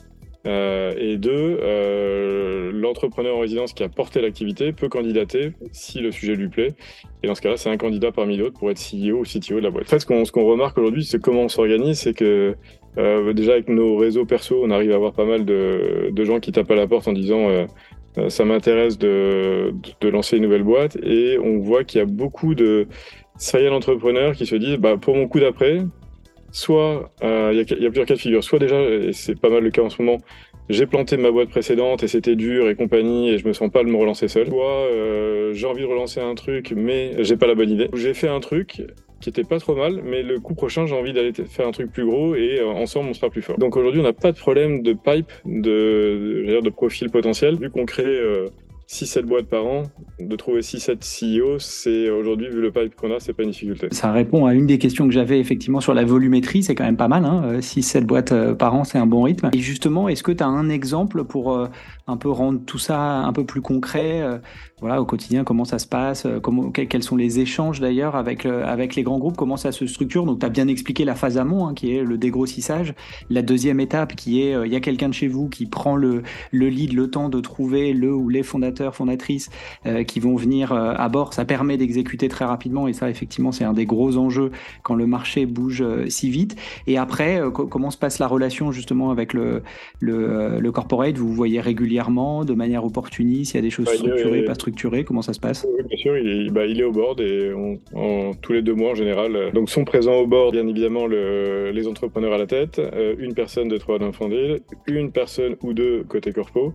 Euh, 0.47 0.95
et 0.97 1.17
deux, 1.17 1.59
euh, 1.61 2.71
l'entrepreneur 2.73 3.37
en 3.37 3.41
résidence 3.41 3.73
qui 3.73 3.83
a 3.83 3.89
porté 3.89 4.21
l'activité 4.21 4.73
peut 4.73 4.89
candidater 4.89 5.53
si 5.73 5.99
le 5.99 6.13
sujet 6.13 6.37
lui 6.37 6.49
plaît. 6.49 6.75
Et 7.23 7.27
dans 7.27 7.35
ce 7.35 7.41
cas-là, 7.41 7.57
c'est 7.57 7.71
un 7.71 7.77
candidat 7.77 8.13
parmi 8.13 8.37
d'autres 8.37 8.57
pour 8.57 8.71
être 8.71 8.79
CEO 8.79 9.21
ou 9.21 9.23
CTO 9.25 9.57
de 9.57 9.61
la 9.61 9.71
boîte. 9.71 9.87
En 9.87 9.91
fait, 9.91 9.99
ce 9.99 10.07
qu'on 10.07 10.23
qu'on 10.25 10.47
remarque 10.47 10.79
aujourd'hui, 10.79 11.05
c'est 11.05 11.21
comment 11.21 11.43
on 11.43 11.49
s'organise, 11.49 11.99
c'est 11.99 12.15
que 12.15 12.55
euh, 12.99 13.33
déjà 13.33 13.53
avec 13.53 13.69
nos 13.69 13.97
réseaux 13.97 14.25
perso, 14.25 14.61
on 14.63 14.71
arrive 14.71 14.93
à 14.93 14.95
avoir 14.95 15.13
pas 15.13 15.25
mal 15.25 15.45
de, 15.45 16.11
de 16.13 16.25
gens 16.25 16.39
qui 16.39 16.53
tapent 16.53 16.71
à 16.71 16.77
la 16.77 16.87
porte 16.87 17.09
en 17.09 17.13
disant 17.13 17.49
euh, 17.49 17.67
ça 18.29 18.45
m'intéresse 18.45 18.99
de, 18.99 19.75
de, 20.01 20.09
lancer 20.09 20.37
une 20.37 20.45
nouvelle 20.45 20.63
boîte 20.63 20.97
et 21.03 21.39
on 21.39 21.59
voit 21.59 21.85
qu'il 21.85 21.99
y 21.99 22.03
a 22.03 22.07
beaucoup 22.07 22.55
de 22.55 22.87
serial 23.37 23.73
entrepreneurs 23.73 24.35
qui 24.35 24.47
se 24.47 24.57
disent 24.57 24.79
bah, 24.79 24.97
pour 24.97 25.17
mon 25.17 25.29
coup 25.29 25.41
d'après, 25.41 25.83
soit 26.51 27.13
euh, 27.23 27.51
il 27.53 27.58
y, 27.58 27.61
a, 27.61 27.79
y, 27.79 27.87
a 27.87 27.89
plusieurs 27.89 28.06
cas 28.06 28.15
de 28.15 28.20
figure, 28.20 28.43
soit 28.43 28.58
déjà, 28.58 28.81
et 28.81 29.13
c'est 29.13 29.39
pas 29.39 29.51
mal 29.51 29.63
le 29.63 29.70
cas 29.70 29.82
en 29.82 29.91
ce 29.91 30.01
moment, 30.01 30.19
j'ai 30.69 30.87
planté 30.87 31.17
ma 31.17 31.31
boîte 31.31 31.49
précédente 31.49 32.03
et 32.03 32.08
c'était 32.08 32.35
dur 32.35 32.69
et 32.69 32.75
compagnie 32.75 33.31
et 33.31 33.39
je 33.39 33.46
me 33.46 33.53
sens 33.53 33.70
pas 33.70 33.85
de 33.85 33.89
me 33.89 33.96
relancer 33.96 34.29
seul. 34.29 34.49
Soit 34.49 34.89
euh, 34.91 35.53
j'ai 35.53 35.67
envie 35.67 35.82
de 35.82 35.87
relancer 35.87 36.20
un 36.20 36.35
truc 36.35 36.73
mais 36.75 37.23
j'ai 37.23 37.37
pas 37.37 37.46
la 37.46 37.55
bonne 37.55 37.70
idée. 37.70 37.89
J'ai 37.94 38.15
fait 38.15 38.29
un 38.29 38.41
truc 38.41 38.82
qui 39.20 39.31
était 39.31 39.44
pas 39.44 39.58
trop 39.58 39.75
mal, 39.75 40.03
mais 40.05 40.23
le 40.23 40.39
coup 40.39 40.55
prochain, 40.55 40.87
j'ai 40.87 40.94
envie 40.94 41.13
d'aller 41.13 41.32
faire 41.32 41.67
un 41.67 41.70
truc 41.70 41.91
plus 41.93 42.05
gros 42.05 42.35
et 42.35 42.61
euh, 42.61 42.69
ensemble, 42.69 43.11
on 43.11 43.15
sera 43.15 43.31
plus 43.31 43.43
fort. 43.43 43.58
Donc 43.58 43.77
aujourd'hui, 43.77 44.01
on 44.01 44.05
n'a 44.05 44.13
pas 44.13 44.32
de 44.32 44.37
problème 44.37 44.82
de 44.82 44.93
pipe, 44.93 45.32
de, 45.44 46.44
de, 46.46 46.61
de 46.61 46.70
profil 46.70 47.11
potentiel, 47.11 47.58
vu 47.58 47.70
qu'on 47.70 47.87
crée 47.87 48.05
euh, 48.05 48.49
6-7 48.89 49.23
boîtes 49.23 49.46
par 49.46 49.67
an, 49.67 49.85
de 50.20 50.37
trouver 50.37 50.61
6-7 50.61 51.41
CEO, 51.41 51.58
c'est 51.58 52.08
aujourd'hui, 52.08 52.49
vu 52.49 52.61
le 52.61 52.70
pipe 52.70 52.94
qu'on 52.94 53.13
a, 53.13 53.19
c'est 53.19 53.32
pas 53.32 53.43
une 53.43 53.51
difficulté. 53.51 53.89
Ça 53.91 54.13
répond 54.13 54.46
à 54.46 54.55
une 54.55 54.67
des 54.67 54.79
questions 54.79 55.08
que 55.08 55.13
j'avais 55.13 55.41
effectivement 55.41 55.81
sur 55.81 55.93
la 55.93 56.05
volumétrie, 56.05 56.63
c'est 56.63 56.77
quand 56.77 56.85
même 56.85 56.96
pas 56.96 57.08
mal. 57.08 57.25
Hein 57.25 57.58
6-7 57.58 58.05
boîtes 58.05 58.32
euh, 58.32 58.55
par 58.55 58.75
an, 58.75 58.85
c'est 58.85 58.99
un 58.99 59.06
bon 59.06 59.23
rythme. 59.23 59.51
Et 59.53 59.58
justement, 59.58 60.08
est-ce 60.08 60.23
que 60.23 60.31
tu 60.31 60.43
as 60.44 60.46
un 60.46 60.69
exemple 60.69 61.25
pour 61.25 61.53
euh, 61.53 61.67
un 62.06 62.17
peu 62.17 62.31
rendre 62.31 62.60
tout 62.65 62.79
ça 62.79 63.01
un 63.01 63.32
peu 63.32 63.44
plus 63.44 63.60
concret 63.60 64.22
euh, 64.22 64.39
voilà, 64.81 65.01
au 65.01 65.06
quotidien, 65.06 65.43
comment 65.43 65.65
ça 65.65 65.79
se 65.79 65.86
passe, 65.86 66.27
comment, 66.43 66.70
quels 66.70 67.03
sont 67.03 67.17
les 67.17 67.41
échanges 67.41 67.81
d'ailleurs 67.81 68.15
avec, 68.15 68.44
avec 68.44 68.94
les 68.94 69.03
grands 69.03 69.19
groupes, 69.19 69.36
comment 69.36 69.56
ça 69.56 69.72
se 69.72 69.86
structure. 69.86 70.27
Donc, 70.27 70.41
tu 70.41 70.44
as 70.44 70.51
bien 70.51 70.69
expliqué 70.69 71.06
la 71.06 71.15
phase 71.15 71.39
amont, 71.39 71.67
hein, 71.67 71.72
qui 71.72 71.96
est 71.96 72.05
le 72.05 72.19
dégrossissage. 72.19 72.94
La 73.31 73.41
deuxième 73.41 73.81
étape, 73.81 74.15
qui 74.15 74.43
est, 74.43 74.55
il 74.67 74.70
y 74.70 74.77
a 74.77 74.81
quelqu'un 74.81 75.08
de 75.08 75.15
chez 75.15 75.29
vous 75.29 75.48
qui 75.48 75.65
prend 75.65 75.96
le, 75.96 76.22
le 76.53 76.69
lead, 76.69 76.93
le 76.93 77.10
temps 77.10 77.31
de 77.31 77.41
trouver 77.41 77.94
le 77.94 78.15
ou 78.15 78.29
les 78.29 78.43
fondateurs, 78.43 78.94
fondatrices 78.94 79.48
euh, 79.86 80.05
qui 80.05 80.20
vont 80.20 80.36
venir 80.36 80.72
euh, 80.72 80.93
à 80.94 81.08
bord. 81.08 81.32
Ça 81.32 81.46
permet 81.46 81.79
d'exécuter 81.79 82.29
très 82.29 82.44
rapidement 82.44 82.86
et 82.86 82.93
ça, 82.93 83.08
effectivement, 83.08 83.53
c'est 83.53 83.65
un 83.65 83.72
des 83.72 83.86
gros 83.86 84.19
enjeux 84.19 84.51
quand 84.82 84.94
le 84.94 85.06
marché 85.06 85.46
bouge 85.46 85.81
euh, 85.81 86.05
si 86.10 86.29
vite. 86.29 86.55
Et 86.86 86.98
après, 86.98 87.41
comment 87.51 87.91
se 87.91 87.96
passe 87.96 88.19
la 88.19 88.27
relation 88.27 88.72
justement 88.72 89.10
avec 89.10 89.32
le, 89.32 89.63
le, 90.01 90.60
le 90.60 90.72
corporate? 90.72 91.17
Vous 91.17 91.32
voyez 91.32 91.63
régulièrement 91.63 91.95
régulièrement, 91.96 92.44
de 92.44 92.55
manière 92.55 92.84
opportuniste 92.84 93.55
Il 93.55 93.56
y 93.56 93.58
a 93.58 93.62
des 93.62 93.70
choses 93.70 93.88
structurées, 93.88 94.44
pas 94.44 94.55
structurées 94.55 95.05
Comment 95.05 95.22
ça 95.22 95.32
se 95.32 95.41
passe? 95.41 95.67
Oui, 95.69 95.82
bien 95.88 95.96
sûr, 95.96 96.17
il 96.19 96.46
est, 96.46 96.50
bah, 96.50 96.67
il 96.67 96.81
est 96.81 96.84
au 96.84 96.93
board 96.93 97.20
et 97.20 97.53
tous 98.43 98.53
les 98.53 98.62
deux 98.62 98.74
mois 98.74 98.91
en 98.91 98.94
général. 98.94 99.53
Donc 99.53 99.70
sont 99.70 99.84
présents 99.84 100.17
au 100.17 100.26
board, 100.26 100.53
bien 100.53 100.67
évidemment, 100.67 101.06
le, 101.06 101.70
les 101.70 101.86
entrepreneurs 101.86 102.32
à 102.32 102.38
la 102.38 102.46
tête, 102.46 102.81
une 103.19 103.34
personne 103.34 103.69
de 103.69 103.76
trois 103.76 103.98
fondé, 104.12 104.62
une 104.86 105.10
personne 105.10 105.56
ou 105.62 105.72
deux 105.72 106.05
côté 106.05 106.32
corpo, 106.32 106.74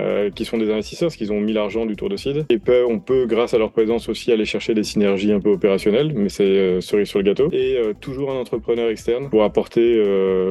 euh, 0.00 0.30
qui 0.30 0.44
sont 0.44 0.58
des 0.58 0.70
investisseurs, 0.70 1.08
parce 1.08 1.16
qu'ils 1.16 1.32
ont 1.32 1.40
mis 1.40 1.52
l'argent 1.52 1.86
du 1.86 1.96
tour 1.96 2.08
de 2.08 2.16
seed. 2.16 2.46
Et 2.48 2.58
on 2.88 2.98
peut, 2.98 3.26
grâce 3.26 3.54
à 3.54 3.58
leur 3.58 3.70
présence 3.70 4.08
aussi, 4.08 4.32
aller 4.32 4.44
chercher 4.44 4.74
des 4.74 4.82
synergies 4.82 5.32
un 5.32 5.40
peu 5.40 5.50
opérationnelles, 5.50 6.12
mais 6.14 6.28
c'est 6.28 6.44
euh, 6.44 6.80
cerise 6.80 7.08
sur 7.08 7.18
le 7.18 7.24
gâteau. 7.24 7.48
Et 7.52 7.76
euh, 7.76 7.92
toujours 8.00 8.30
un 8.30 8.36
entrepreneur 8.36 8.88
externe 8.88 9.28
pour 9.28 9.44
apporter 9.44 9.80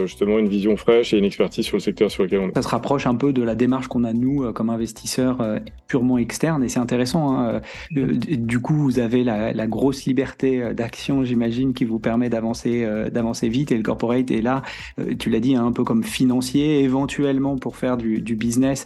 justement 0.05 0.39
une 0.39 0.47
vision 0.47 0.75
fraîche 0.77 1.13
et 1.13 1.17
une 1.17 1.25
expertise 1.25 1.65
sur 1.65 1.77
le 1.77 1.81
secteur 1.81 2.11
sur 2.11 2.23
lequel 2.23 2.39
on 2.39 2.49
est. 2.49 2.55
Ça 2.55 2.61
se 2.61 2.67
rapproche 2.67 3.07
un 3.07 3.15
peu 3.15 3.33
de 3.33 3.41
la 3.41 3.55
démarche 3.55 3.87
qu'on 3.87 4.03
a, 4.03 4.13
nous, 4.13 4.51
comme 4.53 4.69
investisseurs 4.69 5.37
purement 5.87 6.17
externes, 6.17 6.63
et 6.63 6.69
c'est 6.69 6.79
intéressant. 6.79 7.37
Hein, 7.37 7.61
du 7.91 8.59
coup, 8.59 8.75
vous 8.75 8.99
avez 8.99 9.23
la, 9.23 9.67
grosse 9.67 10.05
liberté 10.05 10.73
d'action, 10.73 11.23
j'imagine, 11.23 11.73
qui 11.73 11.85
vous 11.85 11.99
permet 11.99 12.29
d'avancer 12.29 12.85
d'avancer 13.11 13.49
vite, 13.49 13.71
et 13.71 13.77
le 13.77 13.83
corporate 13.83 14.31
est 14.31 14.41
là, 14.41 14.61
tu 15.17 15.29
l'as 15.29 15.39
dit, 15.39 15.55
hein, 15.55 15.65
un 15.65 15.71
peu 15.71 15.83
comme 15.83 16.03
financier, 16.03 16.81
éventuellement 16.81 17.57
pour 17.57 17.75
faire 17.75 17.97
du 17.97 18.35
business 18.35 18.85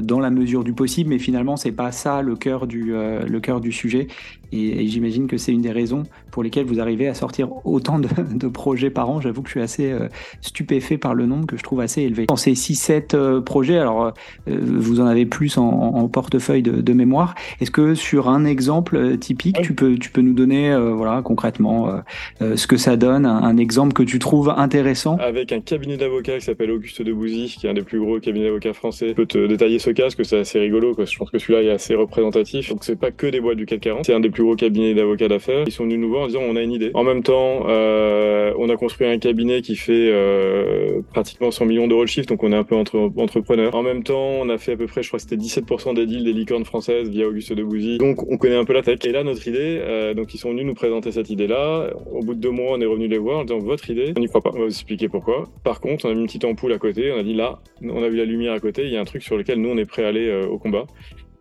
dans 0.00 0.20
la 0.20 0.30
mesure 0.30 0.64
du 0.64 0.72
possible, 0.72 1.10
mais 1.10 1.18
finalement, 1.18 1.56
c'est 1.56 1.72
pas 1.72 1.92
ça 1.92 2.22
le 2.22 2.36
cœur 2.36 2.66
du, 2.66 2.94
euh, 2.94 3.26
le 3.26 3.40
cœur 3.40 3.60
du 3.60 3.72
sujet. 3.72 4.08
Et, 4.52 4.86
j'imagine 4.86 5.26
que 5.26 5.36
c'est 5.36 5.52
une 5.52 5.62
des 5.62 5.70
raisons 5.70 6.04
pour 6.30 6.42
lesquelles 6.42 6.66
vous 6.66 6.80
arrivez 6.80 7.08
à 7.08 7.14
sortir 7.14 7.48
autant 7.64 7.98
de, 7.98 8.48
projets 8.48 8.90
par 8.90 9.08
an. 9.10 9.20
J'avoue 9.20 9.42
que 9.42 9.48
je 9.48 9.52
suis 9.52 9.60
assez 9.60 9.92
euh, 9.92 10.08
stupéfait 10.40 10.98
par 10.98 11.14
le 11.14 11.26
nombre 11.26 11.46
que 11.46 11.56
je 11.56 11.62
trouve 11.62 11.80
assez 11.80 12.02
élevé. 12.02 12.26
Dans 12.26 12.36
ces 12.36 12.52
6-7 12.52 13.14
euh, 13.14 13.40
projets, 13.40 13.78
alors 13.78 14.12
vous 14.46 15.00
en 15.00 15.06
avez 15.06 15.26
plus 15.26 15.58
en, 15.58 16.08
portefeuille 16.08 16.62
de, 16.62 16.92
mémoire. 16.92 17.34
Est-ce 17.60 17.70
que 17.70 17.94
sur 17.94 18.28
un 18.28 18.44
exemple 18.44 19.16
typique, 19.18 19.60
tu, 19.62 19.74
peux, 19.74 19.96
tu 19.96 20.10
peux 20.10 20.20
nous 20.20 20.34
donner 20.34 20.76
voilà, 20.94 21.22
concrètement 21.22 22.00
ce 22.40 22.66
que 22.66 22.76
ça 22.76 22.96
donne, 22.96 23.26
un, 23.26 23.56
exemple 23.56 23.92
que 23.92 24.02
tu 24.02 24.18
trouves 24.18 24.52
intéressant? 24.56 25.16
Avec 25.18 25.52
un 25.52 25.60
cabinet 25.60 25.96
d'avocats 25.96 26.38
qui 26.38 26.44
s'appelle 26.44 26.70
Auguste 26.70 27.02
Debouzy, 27.02 27.56
qui 27.58 27.66
est 27.66 27.70
un 27.70 27.74
des 27.74 27.82
plus 27.82 28.00
gros 28.00 28.18
cabinets 28.18 28.46
d'avocats 28.46 28.72
français, 28.72 29.08
je 29.08 29.14
peux 29.14 29.26
te 29.26 29.46
détailler 29.46 29.78
ce 29.78 29.90
cas, 29.90 30.04
parce 30.04 30.14
que 30.14 30.24
c'est 30.24 30.38
assez 30.38 30.58
rigolo. 30.58 30.94
Quoi. 30.94 31.04
Je 31.04 31.16
pense 31.16 31.30
que 31.30 31.38
celui-là 31.38 31.62
est 31.62 31.70
assez 31.70 31.94
représentatif. 31.94 32.70
Donc 32.70 32.84
c'est 32.84 32.98
pas 32.98 33.10
que 33.10 33.26
des 33.26 33.40
boîtes 33.40 33.56
du 33.56 33.66
CAC 33.66 33.80
40, 33.80 34.06
c'est 34.06 34.14
un 34.14 34.20
des 34.20 34.30
plus 34.30 34.39
gros 34.44 34.56
cabinets 34.56 34.94
d'avocats 34.94 35.28
d'affaires. 35.28 35.64
Ils 35.66 35.72
sont 35.72 35.84
venus 35.84 35.98
nous 35.98 36.08
voir 36.08 36.22
en 36.22 36.26
disant 36.26 36.40
on 36.42 36.56
a 36.56 36.62
une 36.62 36.72
idée. 36.72 36.90
En 36.94 37.04
même 37.04 37.22
temps, 37.22 37.66
euh, 37.68 38.52
on 38.58 38.68
a 38.68 38.76
construit 38.76 39.06
un 39.06 39.18
cabinet 39.18 39.62
qui 39.62 39.76
fait 39.76 40.10
euh, 40.10 41.00
pratiquement 41.12 41.50
100 41.50 41.66
millions 41.66 41.88
d'euros 41.88 42.04
de 42.04 42.08
chiffre, 42.08 42.26
donc 42.26 42.42
on 42.42 42.52
est 42.52 42.56
un 42.56 42.64
peu 42.64 42.74
entre 42.74 43.10
entrepreneur. 43.16 43.74
En 43.74 43.82
même 43.82 44.02
temps, 44.02 44.30
on 44.40 44.48
a 44.48 44.58
fait 44.58 44.72
à 44.72 44.76
peu 44.76 44.86
près, 44.86 45.02
je 45.02 45.08
crois 45.08 45.18
que 45.18 45.22
c'était 45.28 45.36
17% 45.36 45.94
des 45.94 46.06
deals 46.06 46.24
des 46.24 46.32
licornes 46.32 46.64
françaises 46.64 47.08
via 47.08 47.26
Auguste 47.26 47.52
Debouzy. 47.52 47.98
Donc 47.98 48.30
on 48.30 48.36
connaît 48.36 48.56
un 48.56 48.64
peu 48.64 48.72
la 48.72 48.82
tech. 48.82 48.98
Et 49.04 49.12
là, 49.12 49.24
notre 49.24 49.46
idée, 49.46 49.78
euh, 49.80 50.14
donc 50.14 50.34
ils 50.34 50.38
sont 50.38 50.50
venus 50.50 50.66
nous 50.66 50.74
présenter 50.74 51.12
cette 51.12 51.30
idée-là. 51.30 51.90
Au 52.12 52.20
bout 52.20 52.34
de 52.34 52.40
deux 52.40 52.50
mois, 52.50 52.72
on 52.72 52.80
est 52.80 52.86
revenu 52.86 53.08
les 53.08 53.18
voir 53.18 53.40
en 53.40 53.44
disant 53.44 53.58
votre 53.58 53.88
idée, 53.90 54.12
on 54.16 54.20
n'y 54.20 54.28
croit 54.28 54.40
pas. 54.40 54.50
On 54.54 54.58
va 54.58 54.64
vous 54.64 54.70
expliquer 54.70 55.08
pourquoi. 55.08 55.44
Par 55.64 55.80
contre, 55.80 56.06
on 56.06 56.10
a 56.10 56.14
mis 56.14 56.20
une 56.20 56.26
petite 56.26 56.44
ampoule 56.44 56.72
à 56.72 56.78
côté. 56.78 57.12
On 57.12 57.18
a 57.18 57.22
dit 57.22 57.34
là, 57.34 57.60
on 57.82 58.02
a 58.02 58.08
vu 58.08 58.16
la 58.16 58.24
lumière 58.24 58.52
à 58.52 58.60
côté. 58.60 58.84
Il 58.84 58.92
y 58.92 58.96
a 58.96 59.00
un 59.00 59.04
truc 59.04 59.22
sur 59.22 59.36
lequel 59.36 59.60
nous 59.60 59.70
on 59.70 59.76
est 59.76 59.84
prêt 59.84 60.04
à 60.04 60.08
aller 60.08 60.32
au 60.48 60.58
combat. 60.58 60.86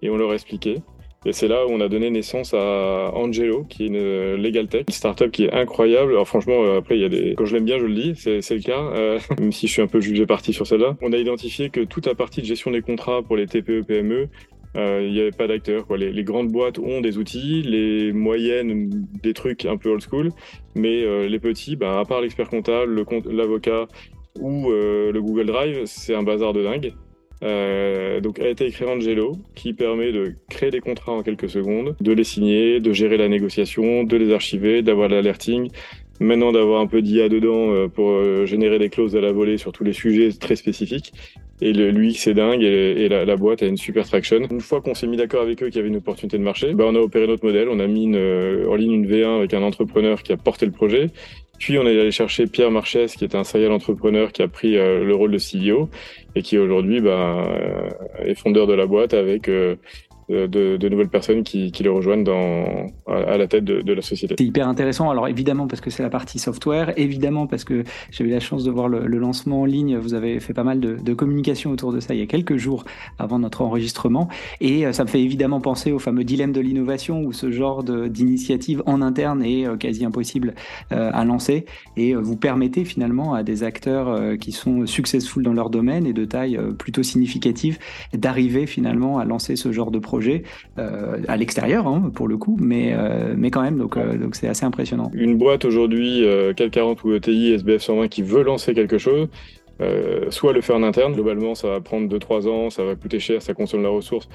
Et 0.01 0.09
on 0.09 0.17
leur 0.17 0.31
a 0.31 0.33
expliqué. 0.33 0.77
Et 1.25 1.33
c'est 1.33 1.49
là 1.49 1.65
où 1.67 1.71
on 1.71 1.81
a 1.81 1.89
donné 1.89 2.09
naissance 2.09 2.53
à 2.53 3.11
Angelo, 3.13 3.65
qui 3.67 3.83
est 3.83 3.87
une 3.87 3.97
euh, 3.97 4.37
legal 4.37 4.67
tech, 4.67 4.85
une 4.87 4.93
startup 4.93 5.29
qui 5.31 5.45
est 5.45 5.53
incroyable. 5.53 6.11
Alors 6.13 6.27
franchement, 6.27 6.63
euh, 6.63 6.77
après, 6.77 6.95
il 6.95 7.01
y 7.01 7.05
a 7.05 7.09
des... 7.09 7.35
quand 7.35 7.45
je 7.45 7.55
l'aime 7.55 7.65
bien, 7.65 7.77
je 7.77 7.85
le 7.85 7.93
dis, 7.93 8.13
c'est, 8.15 8.37
le 8.37 8.61
cas, 8.61 8.79
euh, 8.79 9.19
même 9.39 9.51
si 9.51 9.67
je 9.67 9.73
suis 9.73 9.81
un 9.81 9.87
peu 9.87 9.99
jugé 9.99 10.25
parti 10.25 10.53
sur 10.53 10.65
celle-là. 10.65 10.95
On 11.01 11.11
a 11.11 11.17
identifié 11.17 11.69
que 11.69 11.81
toute 11.81 12.05
la 12.05 12.15
partie 12.15 12.41
de 12.41 12.45
gestion 12.45 12.71
des 12.71 12.81
contrats 12.81 13.21
pour 13.21 13.35
les 13.35 13.47
TPE, 13.47 13.83
PME, 13.85 14.29
euh, 14.77 15.03
il 15.05 15.11
n'y 15.11 15.19
avait 15.19 15.31
pas 15.31 15.47
d'acteurs. 15.47 15.85
Les, 15.97 16.13
les, 16.13 16.23
grandes 16.23 16.49
boîtes 16.49 16.79
ont 16.79 17.01
des 17.01 17.17
outils, 17.17 17.63
les 17.63 18.13
moyennes 18.13 18.89
des 19.21 19.33
trucs 19.33 19.65
un 19.65 19.75
peu 19.75 19.89
old 19.89 20.01
school, 20.01 20.29
mais 20.75 21.03
euh, 21.03 21.27
les 21.27 21.39
petits, 21.39 21.75
bah, 21.75 21.99
à 21.99 22.05
part 22.05 22.21
l'expert 22.21 22.49
comptable, 22.49 22.93
le 22.93 23.35
l'avocat 23.35 23.87
ou 24.39 24.69
le 24.69 25.19
Google 25.19 25.47
Drive, 25.47 25.81
c'est 25.85 26.15
un 26.15 26.23
bazar 26.23 26.53
de 26.53 26.63
dingue. 26.63 26.93
Euh, 27.41 28.19
donc 28.19 28.39
a 28.39 28.47
été 28.47 28.65
écrit 28.65 28.85
Angelo, 28.85 29.37
qui 29.55 29.73
permet 29.73 30.11
de 30.11 30.33
créer 30.49 30.71
des 30.71 30.81
contrats 30.81 31.13
en 31.13 31.23
quelques 31.23 31.49
secondes, 31.49 31.95
de 31.99 32.11
les 32.11 32.23
signer, 32.23 32.79
de 32.79 32.91
gérer 32.91 33.17
la 33.17 33.27
négociation, 33.27 34.03
de 34.03 34.17
les 34.17 34.33
archiver, 34.33 34.81
d'avoir 34.81 35.09
l'alerting. 35.09 35.69
Maintenant 36.19 36.51
d'avoir 36.51 36.81
un 36.81 36.87
peu 36.87 37.01
d'IA 37.01 37.29
dedans 37.29 37.71
euh, 37.71 37.87
pour 37.87 38.09
euh, 38.09 38.45
générer 38.45 38.77
des 38.77 38.89
clauses 38.89 39.15
à 39.15 39.21
la 39.21 39.31
volée 39.31 39.57
sur 39.57 39.71
tous 39.71 39.85
les 39.85 39.93
sujets 39.93 40.31
très 40.37 40.57
spécifiques. 40.57 41.13
Et 41.61 41.73
le, 41.73 41.91
lui, 41.91 42.13
c'est 42.13 42.33
dingue 42.33 42.63
et, 42.63 43.09
la, 43.09 43.25
la, 43.25 43.35
boîte 43.35 43.63
a 43.63 43.65
une 43.65 43.77
super 43.77 44.07
traction. 44.07 44.37
Une 44.49 44.61
fois 44.61 44.81
qu'on 44.81 44.93
s'est 44.93 45.07
mis 45.07 45.17
d'accord 45.17 45.41
avec 45.41 45.61
eux 45.61 45.67
qu'il 45.67 45.75
y 45.75 45.79
avait 45.79 45.89
une 45.89 45.97
opportunité 45.97 46.37
de 46.37 46.43
marché, 46.43 46.73
bah 46.73 46.85
on 46.87 46.95
a 46.95 46.99
opéré 46.99 47.27
notre 47.27 47.45
modèle. 47.45 47.67
On 47.69 47.79
a 47.79 47.87
mis 47.87 48.05
en 48.07 48.75
ligne 48.75 48.93
une 48.93 49.07
V1 49.07 49.37
avec 49.39 49.53
un 49.53 49.61
entrepreneur 49.61 50.23
qui 50.23 50.31
a 50.31 50.37
porté 50.37 50.65
le 50.65 50.71
projet. 50.71 51.09
Puis 51.59 51.77
on 51.77 51.85
est 51.85 51.99
allé 51.99 52.11
chercher 52.11 52.47
Pierre 52.47 52.71
Marchès, 52.71 53.15
qui 53.15 53.25
est 53.25 53.35
un 53.35 53.43
serial 53.43 53.73
entrepreneur 53.73 54.31
qui 54.31 54.41
a 54.41 54.47
pris 54.47 54.77
euh, 54.77 55.03
le 55.03 55.13
rôle 55.13 55.31
de 55.31 55.37
CEO 55.37 55.89
et 56.33 56.41
qui 56.41 56.57
aujourd'hui 56.57 57.01
bah, 57.01 57.45
euh, 57.45 57.89
est 58.23 58.33
fondeur 58.33 58.65
de 58.65 58.73
la 58.73 58.85
boîte 58.85 59.13
avec 59.13 59.49
euh, 59.49 59.75
de, 60.29 60.77
de, 60.77 60.89
nouvelles 60.89 61.09
personnes 61.09 61.43
qui, 61.43 61.71
le 61.83 61.91
rejoignent 61.91 62.23
à, 63.07 63.37
la 63.37 63.47
tête 63.47 63.63
de, 63.63 63.93
la 63.93 64.01
société. 64.01 64.35
C'est 64.37 64.45
hyper 64.45 64.67
intéressant. 64.67 65.09
Alors 65.09 65.27
évidemment 65.27 65.67
parce 65.67 65.81
que 65.81 65.89
c'est 65.89 66.03
la 66.03 66.09
partie 66.09 66.39
software, 66.39 66.93
évidemment 66.97 67.47
parce 67.47 67.63
que 67.63 67.83
j'ai 68.11 68.23
eu 68.23 68.29
la 68.29 68.39
chance 68.39 68.63
de 68.63 68.71
voir 68.71 68.87
le, 68.87 69.07
lancement 69.07 69.61
en 69.61 69.65
ligne. 69.65 69.97
Vous 69.97 70.13
avez 70.13 70.39
fait 70.39 70.53
pas 70.53 70.63
mal 70.63 70.79
de, 70.79 70.95
de, 70.95 71.13
communication 71.13 71.71
autour 71.71 71.91
de 71.91 71.99
ça 71.99 72.13
il 72.13 72.19
y 72.19 72.23
a 72.23 72.27
quelques 72.27 72.57
jours 72.57 72.85
avant 73.17 73.39
notre 73.39 73.61
enregistrement. 73.61 74.29
Et 74.61 74.85
euh, 74.85 74.93
ça 74.93 75.03
me 75.03 75.09
fait 75.09 75.21
évidemment 75.21 75.61
penser 75.61 75.91
au 75.91 75.99
fameux 75.99 76.23
dilemme 76.23 76.51
de 76.51 76.61
l'innovation 76.61 77.21
où 77.21 77.33
ce 77.33 77.51
genre 77.51 77.83
d'initiative 77.83 78.83
en 78.85 79.01
interne 79.01 79.43
est 79.43 79.67
euh, 79.67 79.77
quasi 79.77 80.05
impossible 80.05 80.53
euh, 80.91 81.11
à 81.13 81.25
lancer. 81.25 81.65
Et 81.97 82.13
vous 82.13 82.35
permettez 82.35 82.85
finalement 82.85 83.33
à 83.33 83.43
des 83.43 83.63
acteurs 83.63 84.37
qui 84.37 84.51
sont 84.51 84.85
successful 84.85 85.43
dans 85.43 85.53
leur 85.53 85.69
domaine 85.69 86.05
et 86.05 86.13
de 86.13 86.25
taille 86.25 86.59
plutôt 86.77 87.03
significative 87.03 87.77
d'arriver 88.13 88.67
finalement 88.67 89.19
à 89.19 89.25
lancer 89.25 89.55
ce 89.55 89.71
genre 89.71 89.91
de 89.91 89.99
projet 89.99 90.18
euh, 90.77 91.17
à 91.27 91.37
l'extérieur 91.37 91.87
hein, 91.87 92.11
pour 92.13 92.27
le 92.27 92.37
coup, 92.37 92.57
mais, 92.59 92.93
euh, 92.93 93.33
mais 93.37 93.51
quand 93.51 93.61
même, 93.61 93.77
donc 93.77 93.97
euh, 93.97 94.17
donc 94.17 94.35
c'est 94.35 94.47
assez 94.47 94.65
impressionnant. 94.65 95.11
Une 95.13 95.37
boîte 95.37 95.65
aujourd'hui, 95.65 96.25
CAC 96.55 96.71
40 96.71 97.03
ou 97.03 97.13
ETI, 97.13 97.53
SBF 97.53 97.81
120 97.81 98.07
qui 98.07 98.21
veut 98.21 98.43
lancer 98.43 98.73
quelque 98.73 98.97
chose, 98.97 99.27
soit 100.29 100.53
le 100.53 100.61
faire 100.61 100.75
en 100.75 100.83
interne, 100.83 101.13
globalement 101.13 101.55
ça 101.55 101.69
va 101.69 101.81
prendre 101.81 102.13
2-3 102.13 102.47
ans, 102.47 102.69
ça 102.69 102.83
va 102.83 102.95
coûter 102.95 103.19
cher, 103.19 103.41
ça 103.41 103.53
consomme 103.53 103.83
la 103.83 103.89
ressource. 103.89 104.29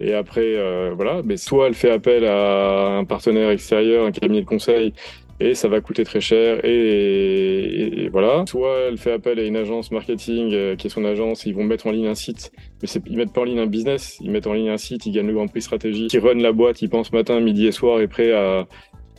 Et 0.00 0.14
après, 0.14 0.54
voilà, 0.94 1.22
mais 1.24 1.36
soit 1.36 1.66
elle 1.66 1.74
fait 1.74 1.90
appel 1.90 2.24
à 2.24 2.98
un 2.98 3.04
partenaire 3.04 3.50
extérieur, 3.50 4.06
un 4.06 4.12
cabinet 4.12 4.42
de 4.42 4.46
conseil, 4.46 4.94
et 5.40 5.54
ça 5.54 5.68
va 5.68 5.80
coûter 5.80 6.04
très 6.04 6.20
cher. 6.20 6.64
Et, 6.64 8.08
voilà. 8.10 8.44
Soit 8.46 8.88
elle 8.88 8.98
fait 8.98 9.12
appel 9.12 9.38
à 9.38 9.42
une 9.42 9.56
agence 9.56 9.90
marketing 9.90 10.52
euh, 10.52 10.76
qui 10.76 10.86
est 10.86 10.90
son 10.90 11.04
agence, 11.04 11.46
ils 11.46 11.54
vont 11.54 11.64
mettre 11.64 11.86
en 11.86 11.90
ligne 11.90 12.06
un 12.06 12.14
site, 12.14 12.52
mais 12.82 12.88
ils 13.06 13.16
mettent 13.16 13.32
pas 13.32 13.42
en 13.42 13.44
ligne 13.44 13.60
un 13.60 13.66
business, 13.66 14.18
ils 14.20 14.30
mettent 14.30 14.46
en 14.46 14.54
ligne 14.54 14.70
un 14.70 14.78
site, 14.78 15.06
ils 15.06 15.12
gagnent 15.12 15.26
le 15.26 15.34
grand 15.34 15.48
prix 15.48 15.62
stratégie, 15.62 16.06
qui 16.08 16.18
run 16.18 16.34
la 16.34 16.52
boîte, 16.52 16.82
ils 16.82 16.88
pensent 16.88 17.12
matin, 17.12 17.40
midi 17.40 17.66
et 17.66 17.72
soir, 17.72 18.00
et 18.00 18.08
prêt 18.08 18.32
à, 18.32 18.66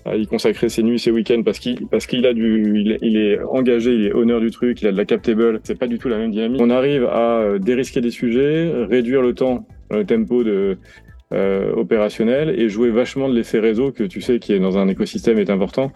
à 0.06 0.16
y 0.16 0.26
consacrer 0.26 0.70
ses 0.70 0.84
nuits, 0.84 1.00
ses 1.00 1.12
week-ends 1.12 1.44
parce 1.44 1.60
qu'il 1.60 1.88
parce 1.88 2.06
qu'il 2.08 2.26
a 2.26 2.34
du, 2.34 2.82
il 2.82 2.98
il 3.02 3.18
est, 3.18 3.40
engagé, 3.42 3.94
il 3.94 4.08
est 4.08 4.14
honneur 4.14 4.40
du 4.40 4.52
truc, 4.52 4.82
il 4.82 4.88
a 4.88 4.92
de 4.92 4.98
la 4.98 5.06
captable. 5.06 5.60
C'est 5.64 5.78
pas 5.78 5.88
du 5.88 6.00
tout 6.00 6.10
la 6.10 6.18
même 6.18 6.32
dynamique. 6.32 6.62
On 6.62 6.70
arrive 6.70 7.06
à 7.06 7.40
euh, 7.40 7.60
dérisquer 7.60 8.02
des 8.02 8.12
sujets, 8.12 8.72
réduire 8.90 9.22
le 9.22 9.34
temps, 9.34 9.68
le 9.92 10.06
tempo 10.06 10.44
de 10.44 10.78
euh, 11.34 11.74
opérationnel 11.76 12.50
et 12.60 12.70
jouer 12.70 12.90
vachement 12.90 13.30
de 13.30 13.36
l'effet 13.36 13.60
réseau 13.60 13.92
que 13.92 14.04
tu 14.04 14.22
sais 14.22 14.40
qui 14.40 14.54
est 14.54 14.60
dans 14.60 14.78
un 14.78 14.88
écosystème 14.88 15.38
est 15.38 15.50
important 15.50 15.92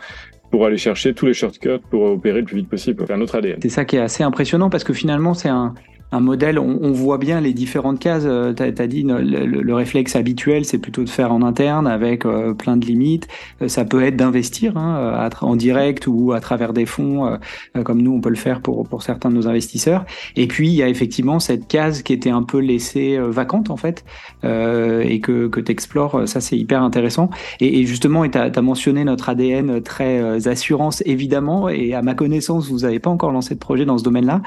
pour 0.51 0.65
aller 0.67 0.77
chercher 0.77 1.15
tous 1.15 1.25
les 1.25 1.33
shortcuts 1.33 1.79
pour 1.89 2.03
opérer 2.03 2.41
le 2.41 2.45
plus 2.45 2.57
vite 2.57 2.69
possible. 2.69 3.03
Un 3.09 3.21
autre 3.21 3.35
ADN. 3.35 3.57
C'est 3.61 3.69
ça 3.69 3.85
qui 3.85 3.95
est 3.95 4.01
assez 4.01 4.23
impressionnant 4.23 4.69
parce 4.69 4.83
que 4.83 4.93
finalement 4.93 5.33
c'est 5.33 5.49
un 5.49 5.73
un 6.13 6.19
modèle, 6.19 6.59
on, 6.59 6.91
voit 6.91 7.17
bien 7.17 7.41
les 7.41 7.53
différentes 7.53 7.97
cases. 7.97 8.23
Euh, 8.25 8.53
tu 8.53 8.63
as, 8.63 8.87
dit 8.87 9.03
le, 9.03 9.73
réflexe 9.73 10.15
habituel, 10.15 10.63
c'est 10.63 10.77
plutôt 10.77 11.03
de 11.03 11.09
faire 11.09 11.31
en 11.31 11.41
interne 11.41 11.87
avec 11.87 12.25
euh, 12.25 12.53
plein 12.53 12.77
de 12.77 12.85
limites. 12.85 13.27
Euh, 13.63 13.67
ça 13.67 13.83
peut 13.83 14.03
être 14.03 14.15
d'investir 14.15 14.77
hein, 14.77 15.29
en 15.41 15.55
direct 15.55 16.05
ou 16.05 16.31
à 16.31 16.39
travers 16.39 16.71
des 16.71 16.85
fonds, 16.85 17.39
comme 17.83 18.01
nous 18.01 18.13
on 18.13 18.21
peut 18.21 18.29
le 18.29 18.35
faire 18.35 18.61
pour 18.61 19.01
certains 19.01 19.29
de 19.29 19.35
nos 19.35 19.47
investisseurs. 19.47 20.05
Et 20.35 20.47
puis 20.47 20.67
il 20.67 20.75
y 20.75 20.83
a 20.83 20.87
effectivement 20.87 21.39
cette 21.39 21.67
case 21.67 22.03
qui 22.03 22.13
était 22.13 22.29
un 22.29 22.43
peu 22.43 22.59
laissée 22.59 23.17
vacante 23.17 23.71
en 23.71 23.77
fait 23.77 24.05
et 24.43 25.19
que 25.21 25.47
que 25.47 25.71
explores. 25.71 26.27
Ça 26.27 26.41
c'est 26.41 26.57
hyper 26.57 26.83
intéressant. 26.83 27.29
Et, 27.59 27.85
justement, 27.85 28.27
tu 28.27 28.37
as, 28.37 28.61
mentionné 28.61 29.03
notre 29.03 29.29
ADN 29.29 29.81
très 29.81 30.47
assurance 30.47 31.01
évidemment. 31.05 31.69
Et 31.69 31.93
à 31.93 32.01
ma 32.01 32.13
connaissance, 32.13 32.69
vous 32.69 32.79
n'avez 32.79 32.99
pas 32.99 33.09
encore 33.09 33.31
lancé 33.31 33.55
de 33.55 33.59
projet 33.59 33.85
dans 33.85 33.97
ce 33.97 34.03
domaine-là. 34.03 34.41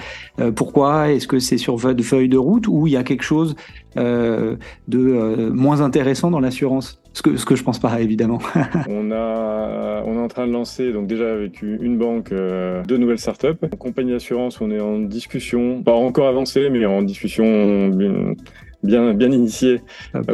pourquoi? 0.55 1.11
Est-ce 1.11 1.27
que 1.27 1.39
c'est 1.39 1.56
sur 1.59 1.77
votre 1.77 2.03
feuille 2.03 2.29
de 2.29 2.39
route 2.39 2.69
ou 2.69 2.87
il 2.87 2.93
y 2.93 2.97
a 2.97 3.05
quelque 3.05 3.23
chose 3.23 3.57
euh, 3.97 4.57
de 4.89 4.99
euh, 4.99 5.51
moins 5.53 5.81
intéressant 5.81 6.31
dans 6.31 6.41
l'assurance? 6.41 7.01
Ce 7.13 7.23
que, 7.23 7.39
ce 7.39 7.47
que 7.47 7.57
je 7.57 7.65
pense 7.65 7.79
pas 7.79 7.99
évidemment. 8.01 8.41
on, 8.91 9.11
a, 9.11 10.03
on 10.05 10.17
est 10.17 10.23
en 10.23 10.29
train 10.29 10.47
de 10.47 10.53
lancer 10.53 10.93
donc 10.93 11.07
déjà 11.07 11.33
avec 11.33 11.63
une 11.63 11.97
banque 11.97 12.31
euh, 12.31 12.83
deux 12.85 12.99
nouvelles 12.99 13.19
startups. 13.19 13.57
En 13.73 13.77
compagnie 13.77 14.13
d'assurance, 14.13 14.61
on 14.61 14.71
est 14.71 14.81
en 14.81 14.99
discussion, 14.99 15.83
pas 15.83 15.95
encore 15.95 16.29
avancé, 16.29 16.69
mais 16.69 16.85
en 16.85 17.03
discussion 17.03 17.91
bien, 18.87 19.15
bien 19.15 19.31
initié 19.31 19.83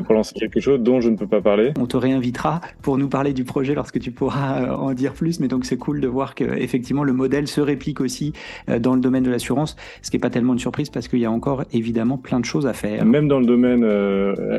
pour 0.05 0.15
lancer 0.15 0.35
quelque 0.35 0.61
chose 0.61 0.81
dont 0.81 1.01
je 1.01 1.09
ne 1.09 1.17
peux 1.17 1.27
pas 1.27 1.41
parler. 1.41 1.73
On 1.79 1.87
te 1.87 1.97
réinvitera 1.97 2.61
pour 2.83 2.99
nous 2.99 3.09
parler 3.09 3.33
du 3.33 3.45
projet 3.45 3.75
lorsque 3.75 3.99
tu 3.99 4.11
pourras 4.11 4.75
en 4.75 4.93
dire 4.93 5.13
plus. 5.15 5.41
Mais 5.41 5.49
donc 5.49 5.65
c'est 5.65 5.79
cool 5.79 6.01
de 6.01 6.09
voir 6.09 6.35
que 6.35 6.45
effectivement 6.45 7.05
le 7.05 7.13
modèle 7.13 7.47
se 7.49 7.61
réplique 7.61 8.01
aussi 8.01 8.33
dans 8.81 8.95
le 8.95 9.01
domaine 9.01 9.23
de 9.23 9.31
l'assurance, 9.31 9.77
ce 10.03 10.11
qui 10.11 10.17
n'est 10.17 10.21
pas 10.21 10.31
tellement 10.31 10.53
une 10.53 10.59
surprise 10.59 10.91
parce 10.91 11.09
qu'il 11.09 11.21
y 11.21 11.25
a 11.25 11.31
encore 11.31 11.65
évidemment 11.73 12.19
plein 12.19 12.41
de 12.41 12.45
choses 12.45 12.67
à 12.67 12.73
faire. 12.73 13.05
Même 13.05 13.29
dans 13.29 13.41
le 13.41 13.47
domaine 13.47 13.85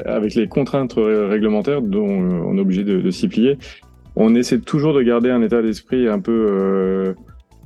avec 0.05 0.35
les 0.35 0.47
contraintes 0.47 0.93
réglementaires 0.97 1.81
dont 1.81 2.07
on 2.07 2.57
est 2.57 2.61
obligé 2.61 2.83
de, 2.83 2.99
de 3.01 3.11
s'y 3.11 3.27
plier, 3.27 3.57
on 4.15 4.35
essaie 4.35 4.59
toujours 4.59 4.93
de 4.93 5.01
garder 5.01 5.29
un 5.31 5.41
état 5.41 5.61
d'esprit 5.61 6.07
un 6.07 6.19
peu 6.19 6.47
euh, 6.49 7.13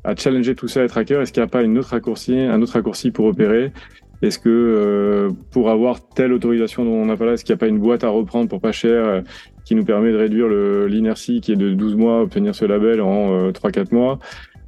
à 0.03 0.15
challenger 0.15 0.55
tout 0.55 0.67
ça, 0.67 0.83
être 0.83 0.97
hacker. 0.97 1.21
Est-ce 1.21 1.33
qu'il 1.33 1.41
n'y 1.41 1.47
a 1.47 1.49
pas 1.49 1.63
une 1.63 1.77
autre 1.77 1.89
raccourci, 1.89 2.37
un 2.37 2.61
autre 2.61 2.73
raccourci 2.73 3.11
pour 3.11 3.25
opérer? 3.25 3.73
Est-ce 4.21 4.39
que 4.39 4.49
euh, 4.49 5.31
pour 5.51 5.69
avoir 5.69 6.07
telle 6.09 6.33
autorisation 6.33 6.83
dont 6.85 6.91
on 6.91 7.05
n'a 7.05 7.17
pas 7.17 7.25
là, 7.25 7.33
est-ce 7.33 7.45
qu'il 7.45 7.53
n'y 7.53 7.57
a 7.57 7.59
pas 7.59 7.67
une 7.67 7.79
boîte 7.79 8.03
à 8.03 8.09
reprendre 8.09 8.49
pour 8.49 8.61
pas 8.61 8.71
cher 8.71 9.05
euh, 9.05 9.21
qui 9.65 9.75
nous 9.75 9.85
permet 9.85 10.11
de 10.11 10.17
réduire 10.17 10.47
l'inertie 10.87 11.41
qui 11.41 11.51
est 11.51 11.57
de 11.57 11.73
12 11.73 11.95
mois, 11.95 12.21
obtenir 12.21 12.55
ce 12.55 12.65
label 12.65 13.01
en 13.01 13.51
3-4 13.51 13.93
mois? 13.93 14.19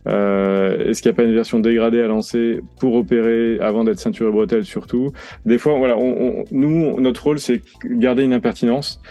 Est-ce 0.06 1.02
qu'il 1.02 1.10
n'y 1.10 1.14
a 1.14 1.16
pas 1.16 1.24
une 1.24 1.34
version 1.34 1.60
dégradée 1.60 2.02
à 2.02 2.08
lancer 2.08 2.62
pour 2.80 2.96
opérer 2.96 3.60
avant 3.60 3.84
d'être 3.86 4.00
ceinture 4.00 4.28
et 4.28 4.32
bretelle 4.32 4.66
surtout? 4.66 5.14
Des 5.46 5.58
fois, 5.58 5.78
voilà, 5.78 5.98
on, 5.98 6.44
nous, 6.52 7.00
notre 7.00 7.24
rôle, 7.24 7.40
c'est 7.40 7.62
garder 7.86 8.24
une 8.24 8.34
impertinence. 8.34 9.02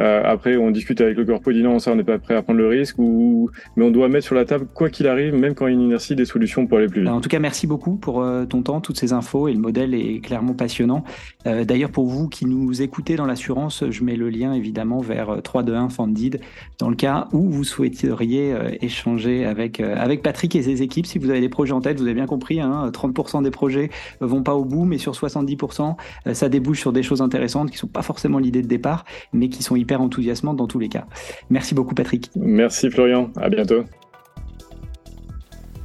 Euh, 0.00 0.22
après, 0.24 0.56
on 0.56 0.70
discute 0.70 1.00
avec 1.00 1.16
le 1.16 1.24
corps 1.24 1.40
dit 1.46 1.62
non, 1.62 1.78
ça, 1.78 1.92
on 1.92 1.96
n'est 1.96 2.04
pas 2.04 2.18
prêt 2.18 2.34
à 2.34 2.42
prendre 2.42 2.58
le 2.58 2.68
risque, 2.68 2.98
ou... 2.98 3.50
mais 3.76 3.84
on 3.84 3.90
doit 3.90 4.08
mettre 4.08 4.26
sur 4.26 4.34
la 4.34 4.44
table, 4.44 4.66
quoi 4.74 4.90
qu'il 4.90 5.06
arrive, 5.06 5.34
même 5.34 5.54
quand 5.54 5.66
il 5.66 5.70
y 5.70 5.76
a 5.76 5.78
une 5.78 5.84
inertie, 5.84 6.14
des 6.16 6.24
solutions 6.24 6.66
pour 6.66 6.78
aller 6.78 6.88
plus 6.88 7.02
vite. 7.02 7.10
En 7.10 7.20
tout 7.20 7.28
cas, 7.28 7.38
merci 7.38 7.66
beaucoup 7.66 7.96
pour 7.96 8.22
euh, 8.22 8.44
ton 8.44 8.62
temps, 8.62 8.80
toutes 8.80 8.98
ces 8.98 9.12
infos, 9.12 9.48
et 9.48 9.52
le 9.52 9.58
modèle 9.58 9.94
est 9.94 10.20
clairement 10.20 10.54
passionnant. 10.54 11.04
Euh, 11.46 11.64
d'ailleurs, 11.64 11.90
pour 11.90 12.06
vous 12.06 12.28
qui 12.28 12.46
nous 12.46 12.82
écoutez 12.82 13.16
dans 13.16 13.26
l'assurance, 13.26 13.84
je 13.88 14.04
mets 14.04 14.16
le 14.16 14.28
lien 14.28 14.52
évidemment 14.52 15.00
vers 15.00 15.42
321 15.42 15.88
Fandid, 15.88 16.40
dans 16.78 16.90
le 16.90 16.96
cas 16.96 17.28
où 17.32 17.48
vous 17.50 17.64
souhaiteriez 17.64 18.54
échanger 18.80 19.44
avec, 19.44 19.80
avec 19.80 20.22
Patrick 20.22 20.54
et 20.56 20.62
ses 20.62 20.82
équipes. 20.82 21.06
Si 21.06 21.18
vous 21.18 21.30
avez 21.30 21.40
des 21.40 21.48
projets 21.48 21.72
en 21.72 21.80
tête, 21.80 21.98
vous 21.98 22.04
avez 22.04 22.14
bien 22.14 22.26
compris, 22.26 22.60
hein, 22.60 22.90
30% 22.92 23.42
des 23.42 23.50
projets 23.50 23.90
vont 24.20 24.42
pas 24.42 24.54
au 24.54 24.64
bout, 24.64 24.84
mais 24.84 24.98
sur 24.98 25.12
70%, 25.12 25.96
ça 26.32 26.48
débouche 26.48 26.80
sur 26.80 26.92
des 26.92 27.02
choses 27.02 27.22
intéressantes 27.22 27.70
qui 27.70 27.78
sont 27.78 27.86
pas 27.86 28.02
forcément 28.02 28.38
l'idée 28.38 28.62
de 28.62 28.68
départ, 28.68 29.04
mais 29.32 29.48
qui 29.48 29.62
sont 29.62 29.76
hyper 29.86 30.00
enthousiasmant 30.00 30.52
dans 30.52 30.66
tous 30.66 30.80
les 30.80 30.88
cas. 30.88 31.06
Merci 31.48 31.74
beaucoup 31.74 31.94
Patrick. 31.94 32.30
Merci 32.34 32.90
Florian, 32.90 33.30
à 33.36 33.48
bientôt. 33.48 33.84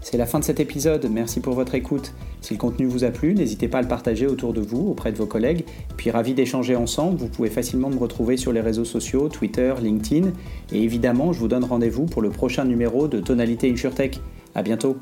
C'est 0.02 0.18
la 0.18 0.26
fin 0.26 0.40
de 0.40 0.44
cet 0.44 0.60
épisode, 0.60 1.08
merci 1.12 1.40
pour 1.40 1.54
votre 1.54 1.76
écoute. 1.76 2.14
Si 2.42 2.56
le 2.56 2.60
contenu 2.60 2.88
vous 2.88 3.04
a 3.04 3.12
plu, 3.12 3.36
n'hésitez 3.36 3.68
pas 3.68 3.78
à 3.78 3.82
le 3.84 3.88
partager 3.88 4.26
autour 4.26 4.52
de 4.52 4.60
vous, 4.60 4.90
auprès 4.90 5.12
de 5.12 5.18
vos 5.18 5.28
collègues. 5.28 5.64
Puis 5.96 6.10
ravi 6.10 6.34
d'échanger 6.34 6.76
ensemble, 6.76 7.18
vous 7.18 7.28
pouvez 7.28 7.52
facilement 7.52 7.92
me 7.92 8.00
retrouver 8.00 8.36
sur 8.36 8.52
les 8.52 8.62
réseaux 8.62 8.84
sociaux, 8.84 9.30
Twitter, 9.30 9.74
LinkedIn. 9.80 10.32
Et 10.74 10.82
évidemment, 10.82 11.34
je 11.34 11.40
vous 11.40 11.48
donne 11.48 11.64
rendez-vous 11.64 12.08
pour 12.08 12.24
le 12.24 12.32
prochain 12.32 12.66
numéro 12.66 13.08
de 13.08 13.20
Tonalité 13.20 13.72
InsurTech. 13.72 14.20
À 14.56 14.64
bientôt 14.64 14.98